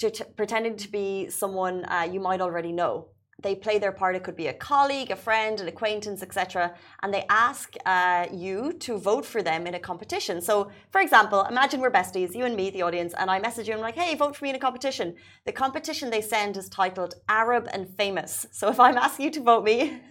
to 0.01 0.11
pretending 0.37 0.77
to 0.77 0.91
be 0.91 1.31
someone 1.31 1.85
uh, 1.85 2.09
you 2.11 2.19
might 2.19 2.41
already 2.41 2.73
know 2.73 3.14
they 3.43 3.55
play 3.55 3.79
their 3.79 3.93
part. 3.93 4.17
It 4.17 4.23
could 4.23 4.37
be 4.37 4.49
a 4.49 4.55
colleague, 4.55 5.11
a 5.11 5.17
friend, 5.17 5.61
an 5.61 5.69
acquaintance, 5.69 6.23
etc. 6.23 6.75
And 7.03 7.13
they 7.13 7.25
ask 7.29 7.75
uh, 7.85 8.27
you 8.33 8.73
to 8.81 8.99
vote 8.99 9.25
for 9.27 9.43
them 9.43 9.67
in 9.67 9.75
a 9.75 9.79
competition. 9.79 10.41
So, 10.41 10.71
for 10.91 11.01
example, 11.01 11.43
imagine 11.45 11.81
we're 11.81 11.91
besties, 11.91 12.35
you 12.35 12.45
and 12.45 12.57
me, 12.57 12.71
the 12.71 12.83
audience, 12.83 13.15
and 13.19 13.31
I 13.31 13.39
message 13.39 13.69
you. 13.69 13.75
I'm 13.75 13.81
like, 13.81 13.97
hey, 13.97 14.15
vote 14.15 14.37
for 14.37 14.45
me 14.45 14.51
in 14.51 14.57
a 14.57 14.61
competition. 14.61 15.15
The 15.45 15.53
competition 15.53 16.11
they 16.11 16.21
send 16.21 16.57
is 16.57 16.69
titled 16.69 17.15
Arab 17.29 17.69
and 17.73 17.89
Famous. 17.97 18.47
So, 18.51 18.69
if 18.69 18.79
I'm 18.81 18.97
asking 18.97 19.27
you 19.27 19.31
to 19.33 19.41
vote 19.43 19.65
me 19.65 20.01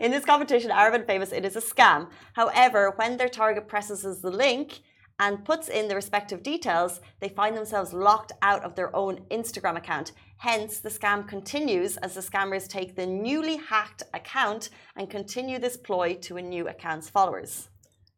in 0.00 0.10
this 0.10 0.24
competition, 0.24 0.70
Arab 0.70 0.94
and 0.94 1.06
Famous, 1.06 1.32
it 1.32 1.44
is 1.44 1.56
a 1.56 1.60
scam. 1.60 2.08
However, 2.34 2.92
when 2.96 3.16
their 3.16 3.28
target 3.28 3.68
presses 3.68 4.20
the 4.20 4.30
link, 4.30 4.80
and 5.20 5.44
puts 5.44 5.68
in 5.68 5.86
the 5.86 5.94
respective 5.94 6.42
details, 6.42 7.00
they 7.20 7.28
find 7.28 7.54
themselves 7.54 7.92
locked 7.92 8.32
out 8.40 8.64
of 8.64 8.74
their 8.74 8.94
own 8.96 9.20
Instagram 9.30 9.76
account. 9.76 10.12
Hence, 10.38 10.78
the 10.78 10.88
scam 10.88 11.28
continues 11.28 11.98
as 11.98 12.14
the 12.14 12.22
scammers 12.22 12.66
take 12.66 12.96
the 12.96 13.06
newly 13.06 13.58
hacked 13.58 14.02
account 14.14 14.70
and 14.96 15.10
continue 15.10 15.58
this 15.58 15.76
ploy 15.76 16.14
to 16.22 16.38
a 16.38 16.42
new 16.42 16.66
account's 16.68 17.10
followers. 17.10 17.68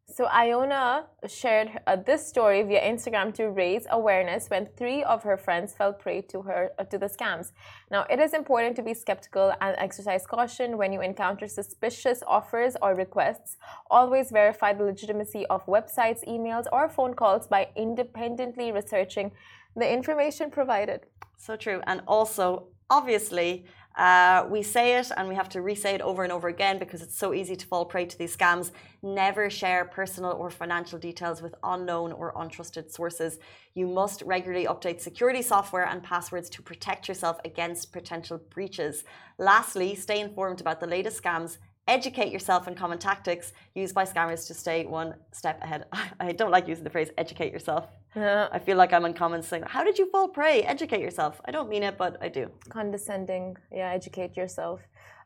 So 0.05 0.25
Iona 0.25 1.05
shared 1.27 1.79
uh, 1.87 1.95
this 1.95 2.27
story 2.27 2.61
via 2.61 2.81
Instagram 2.81 3.33
to 3.35 3.49
raise 3.49 3.87
awareness 3.89 4.49
when 4.49 4.67
three 4.77 5.01
of 5.01 5.23
her 5.23 5.37
friends 5.37 5.73
fell 5.73 5.93
prey 5.93 6.21
to 6.23 6.41
her 6.43 6.71
uh, 6.77 6.83
to 6.83 6.97
the 6.97 7.07
scams. 7.07 7.51
Now, 7.89 8.05
it 8.09 8.19
is 8.19 8.33
important 8.33 8.75
to 8.75 8.83
be 8.83 8.93
skeptical 8.93 9.53
and 9.61 9.75
exercise 9.79 10.27
caution 10.27 10.77
when 10.77 10.91
you 10.91 11.01
encounter 11.01 11.47
suspicious 11.47 12.21
offers 12.27 12.75
or 12.81 12.93
requests. 12.93 13.57
Always 13.89 14.29
verify 14.29 14.73
the 14.73 14.83
legitimacy 14.83 15.45
of 15.47 15.65
websites, 15.65 16.27
emails, 16.27 16.65
or 16.71 16.89
phone 16.89 17.13
calls 17.13 17.47
by 17.47 17.69
independently 17.75 18.71
researching 18.71 19.31
the 19.75 19.91
information 19.91 20.51
provided. 20.51 21.07
So 21.37 21.55
true, 21.55 21.81
and 21.87 22.01
also 22.07 22.67
obviously 22.89 23.65
uh, 23.95 24.45
we 24.49 24.63
say 24.63 24.97
it 24.97 25.11
and 25.15 25.27
we 25.27 25.35
have 25.35 25.49
to 25.49 25.61
re-say 25.61 25.93
it 25.93 26.01
over 26.01 26.23
and 26.23 26.31
over 26.31 26.47
again 26.47 26.79
because 26.79 27.01
it's 27.01 27.17
so 27.17 27.33
easy 27.33 27.55
to 27.55 27.65
fall 27.65 27.85
prey 27.85 28.05
to 28.05 28.17
these 28.17 28.35
scams. 28.35 28.71
Never 29.01 29.49
share 29.49 29.85
personal 29.85 30.31
or 30.31 30.49
financial 30.49 30.97
details 30.97 31.41
with 31.41 31.53
unknown 31.63 32.11
or 32.11 32.33
untrusted 32.33 32.91
sources. 32.91 33.37
You 33.75 33.87
must 33.87 34.21
regularly 34.23 34.65
update 34.65 34.99
security 34.99 35.41
software 35.41 35.85
and 35.85 36.01
passwords 36.01 36.49
to 36.51 36.61
protect 36.61 37.07
yourself 37.07 37.39
against 37.45 37.91
potential 37.91 38.41
breaches. 38.49 39.03
Lastly, 39.37 39.95
stay 39.95 40.19
informed 40.21 40.61
about 40.61 40.79
the 40.79 40.87
latest 40.87 41.21
scams 41.21 41.57
educate 41.87 42.31
yourself 42.31 42.67
on 42.67 42.75
common 42.75 42.97
tactics 42.97 43.51
used 43.75 43.93
by 43.93 44.05
scammers 44.05 44.47
to 44.47 44.53
stay 44.53 44.85
one 44.85 45.15
step 45.31 45.61
ahead. 45.61 45.85
I 46.19 46.31
don't 46.31 46.51
like 46.51 46.67
using 46.67 46.83
the 46.83 46.89
phrase 46.89 47.09
educate 47.17 47.51
yourself. 47.51 47.87
Yeah. 48.15 48.47
I 48.51 48.59
feel 48.59 48.77
like 48.77 48.93
I'm 48.93 49.05
uncommon 49.05 49.41
saying, 49.41 49.63
How 49.67 49.83
did 49.83 49.97
you 49.97 50.09
fall 50.09 50.27
prey? 50.27 50.63
Educate 50.63 51.01
yourself. 51.01 51.41
I 51.45 51.51
don't 51.51 51.69
mean 51.69 51.83
it, 51.83 51.97
but 51.97 52.17
I 52.21 52.29
do. 52.29 52.49
Condescending. 52.69 53.57
Yeah, 53.71 53.91
educate 53.91 54.37
yourself. 54.37 54.81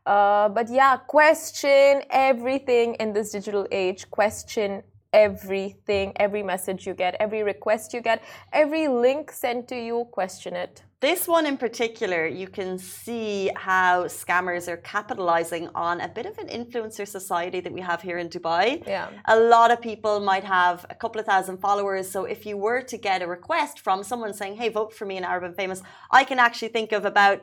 Uh, 0.06 0.48
but 0.48 0.70
yeah, 0.70 0.96
question 0.96 2.02
everything 2.10 2.94
in 2.94 3.12
this 3.12 3.32
digital 3.32 3.66
age. 3.70 4.10
Question 4.10 4.82
everything, 5.12 6.12
every 6.16 6.42
message 6.42 6.86
you 6.86 6.94
get, 6.94 7.16
every 7.18 7.42
request 7.42 7.94
you 7.94 8.00
get, 8.00 8.22
every 8.52 8.88
link 8.88 9.32
sent 9.32 9.68
to 9.68 9.76
you, 9.76 10.06
question 10.12 10.54
it. 10.54 10.82
This 11.00 11.28
one 11.28 11.46
in 11.46 11.56
particular, 11.56 12.26
you 12.26 12.48
can 12.48 12.76
see 12.76 13.50
how 13.54 14.04
scammers 14.06 14.66
are 14.66 14.78
capitalizing 14.78 15.68
on 15.74 16.00
a 16.00 16.08
bit 16.08 16.26
of 16.26 16.36
an 16.38 16.48
influencer 16.48 17.06
society 17.06 17.60
that 17.60 17.72
we 17.72 17.80
have 17.80 18.02
here 18.02 18.18
in 18.18 18.28
Dubai. 18.28 18.82
Yeah. 18.84 19.08
A 19.26 19.38
lot 19.38 19.70
of 19.70 19.80
people 19.80 20.18
might 20.18 20.42
have 20.42 20.84
a 20.90 20.96
couple 20.96 21.20
of 21.20 21.26
thousand 21.26 21.58
followers. 21.58 22.10
So 22.10 22.24
if 22.24 22.44
you 22.44 22.56
were 22.56 22.82
to 22.82 22.96
get 22.98 23.22
a 23.22 23.28
request 23.28 23.78
from 23.78 24.02
someone 24.02 24.34
saying, 24.34 24.56
hey, 24.56 24.70
vote 24.70 24.92
for 24.92 25.06
me 25.06 25.16
in 25.16 25.24
Arab 25.24 25.44
and 25.44 25.54
Famous, 25.54 25.82
I 26.10 26.24
can 26.24 26.40
actually 26.40 26.68
think 26.68 26.90
of 26.90 27.04
about 27.04 27.42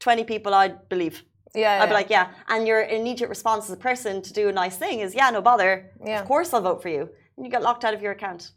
20 0.00 0.24
people 0.24 0.54
I'd 0.54 0.88
believe. 0.88 1.22
Yeah. 1.54 1.80
I'd 1.80 1.86
be 1.86 1.90
yeah. 1.90 1.94
like, 1.94 2.10
yeah. 2.10 2.30
And 2.48 2.66
your 2.66 2.84
immediate 2.84 3.28
response 3.28 3.66
as 3.66 3.70
a 3.70 3.76
person 3.76 4.22
to 4.22 4.32
do 4.32 4.48
a 4.48 4.52
nice 4.52 4.76
thing 4.76 5.00
is, 5.00 5.14
yeah, 5.14 5.30
no 5.30 5.40
bother. 5.40 5.90
Yeah. 6.04 6.20
Of 6.20 6.26
course 6.26 6.52
I'll 6.52 6.60
vote 6.60 6.82
for 6.82 6.88
you. 6.88 7.08
And 7.36 7.44
you 7.44 7.50
get 7.50 7.62
locked 7.62 7.84
out 7.84 7.94
of 7.94 8.02
your 8.02 8.12
account. 8.12 8.50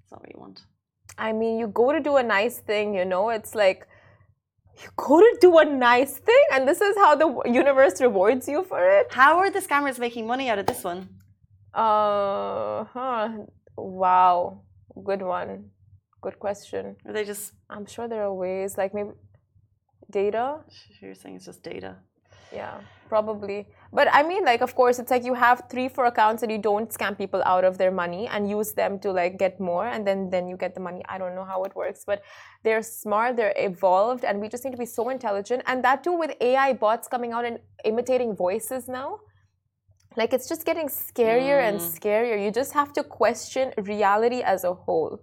That's 0.00 0.12
not 0.12 0.20
what 0.20 0.30
you 0.34 0.40
want. 0.40 0.62
I 1.18 1.32
mean, 1.32 1.58
you 1.58 1.68
go 1.68 1.92
to 1.92 2.00
do 2.00 2.16
a 2.16 2.22
nice 2.22 2.58
thing, 2.58 2.94
you 2.94 3.04
know, 3.04 3.30
it's 3.30 3.54
like 3.54 3.86
you 4.82 4.88
go 4.96 5.20
to 5.20 5.38
do 5.40 5.58
a 5.58 5.64
nice 5.64 6.18
thing, 6.18 6.44
and 6.52 6.66
this 6.66 6.80
is 6.80 6.96
how 6.96 7.14
the 7.14 7.42
universe 7.46 8.00
rewards 8.00 8.48
you 8.48 8.64
for 8.64 8.82
it. 8.98 9.12
How 9.12 9.38
are 9.38 9.50
the 9.50 9.60
scammers 9.60 9.98
making 9.98 10.26
money 10.26 10.50
out 10.50 10.58
of 10.58 10.66
this 10.66 10.82
one? 10.82 11.08
Uh 11.72 12.84
huh. 12.84 13.28
Wow. 13.76 14.62
Good 15.02 15.22
one. 15.22 15.70
Good 16.20 16.38
question. 16.38 16.96
Are 17.06 17.12
they 17.12 17.24
just, 17.24 17.52
I'm 17.68 17.86
sure 17.86 18.08
there 18.08 18.24
are 18.24 18.34
ways, 18.34 18.76
like 18.76 18.94
maybe 18.94 19.10
data. 20.10 20.60
you're 21.00 21.14
saying 21.14 21.36
it's 21.36 21.44
just 21.44 21.62
data? 21.62 21.96
Yeah, 22.54 22.80
probably. 23.08 23.66
But 23.92 24.08
I 24.12 24.22
mean, 24.22 24.44
like, 24.44 24.60
of 24.60 24.74
course, 24.74 24.98
it's 24.98 25.10
like 25.10 25.24
you 25.24 25.34
have 25.34 25.64
three, 25.70 25.88
four 25.88 26.06
accounts 26.06 26.42
and 26.42 26.50
you 26.50 26.58
don't 26.58 26.90
scam 26.90 27.16
people 27.16 27.42
out 27.46 27.64
of 27.64 27.78
their 27.78 27.90
money 27.90 28.26
and 28.26 28.48
use 28.48 28.72
them 28.72 28.98
to 29.00 29.12
like 29.12 29.38
get 29.38 29.60
more, 29.60 29.86
and 29.86 30.06
then 30.06 30.30
then 30.30 30.48
you 30.48 30.56
get 30.56 30.74
the 30.74 30.80
money. 30.80 31.02
I 31.08 31.18
don't 31.18 31.34
know 31.34 31.44
how 31.44 31.62
it 31.64 31.74
works, 31.76 32.04
but 32.06 32.22
they're 32.64 32.82
smart, 32.82 33.36
they're 33.36 33.54
evolved, 33.56 34.24
and 34.24 34.40
we 34.40 34.48
just 34.48 34.64
need 34.64 34.72
to 34.72 34.82
be 34.86 34.86
so 34.86 35.10
intelligent. 35.10 35.62
And 35.66 35.84
that 35.84 36.02
too 36.04 36.16
with 36.18 36.32
AI 36.40 36.72
bots 36.72 37.06
coming 37.08 37.32
out 37.32 37.44
and 37.44 37.58
imitating 37.84 38.34
voices 38.34 38.88
now. 38.88 39.20
Like 40.16 40.32
it's 40.32 40.48
just 40.48 40.64
getting 40.64 40.88
scarier 40.88 41.60
and 41.68 41.80
mm. 41.80 41.98
scarier. 41.98 42.42
You 42.42 42.50
just 42.50 42.72
have 42.72 42.92
to 42.94 43.02
question 43.02 43.72
reality 43.76 44.42
as 44.42 44.64
a 44.64 44.72
whole. 44.72 45.20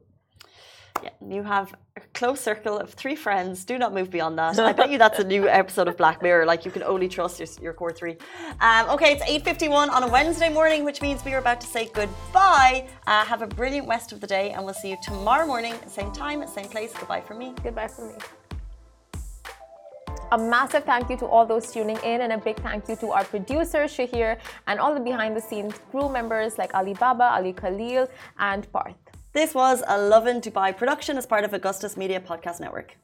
You 1.26 1.44
have 1.44 1.74
a 1.96 2.02
close 2.14 2.40
circle 2.40 2.78
of 2.78 2.94
three 2.94 3.16
friends. 3.16 3.66
Do 3.66 3.78
not 3.78 3.94
move 3.94 4.10
beyond 4.10 4.38
that. 4.38 4.60
I 4.60 4.74
bet 4.74 4.90
you 4.90 4.98
that's 4.98 5.20
a 5.20 5.24
new 5.24 5.48
episode 5.48 5.88
of 5.88 5.98
Black 5.98 6.22
Mirror. 6.22 6.46
Like 6.46 6.66
you 6.66 6.72
can 6.72 6.84
only 6.84 7.08
trust 7.08 7.40
your, 7.40 7.48
your 7.62 7.74
core 7.74 7.92
three. 7.92 8.18
Um, 8.60 8.90
okay, 8.90 9.14
it's 9.14 9.24
eight 9.28 9.44
fifty 9.44 9.70
one 9.70 9.90
on 9.90 10.04
a 10.04 10.08
Wednesday 10.08 10.50
morning, 10.50 10.84
which 10.84 11.02
means 11.02 11.24
we 11.24 11.34
are 11.34 11.40
about 11.40 11.62
to 11.62 11.68
say 11.68 11.90
goodbye. 11.94 12.88
Uh, 13.08 13.26
have 13.26 13.42
a 13.42 13.48
brilliant 13.48 13.88
rest 13.88 14.12
of 14.12 14.22
the 14.22 14.28
day, 14.28 14.52
and 14.52 14.64
we'll 14.66 14.74
see 14.74 14.90
you 14.90 14.98
tomorrow 15.04 15.46
morning, 15.46 15.74
at 15.74 15.84
the 15.84 15.90
same 15.90 16.12
time, 16.12 16.46
same 16.48 16.68
place. 16.68 16.94
Goodbye 16.94 17.22
from 17.22 17.40
me. 17.40 17.54
Goodbye 17.64 17.88
from 17.88 18.10
me. 18.10 18.16
A 20.34 20.38
massive 20.38 20.86
thank 20.86 21.10
you 21.10 21.18
to 21.18 21.26
all 21.26 21.46
those 21.46 21.74
tuning 21.74 21.98
in, 22.06 22.22
and 22.22 22.32
a 22.32 22.38
big 22.38 22.58
thank 22.62 22.88
you 22.88 22.96
to 22.98 23.12
our 23.12 23.26
producer 23.26 23.84
Shahir 23.84 24.38
and 24.68 24.80
all 24.80 24.94
the 24.94 25.02
behind 25.02 25.36
the 25.36 25.42
scenes 25.42 25.74
crew 25.90 26.08
members 26.08 26.58
like 26.58 26.74
Ali 26.74 26.94
Baba, 26.94 27.34
Ali 27.36 27.52
Khalil, 27.52 28.08
and 28.40 28.72
Parth. 28.72 29.01
This 29.34 29.56
was 29.56 29.82
a 29.88 29.98
Lovin 29.98 30.42
Dubai 30.42 30.76
production 30.76 31.18
as 31.18 31.26
part 31.26 31.46
of 31.46 31.54
Augustus 31.54 31.96
Media 31.96 32.20
Podcast 32.20 32.60
Network. 32.60 32.98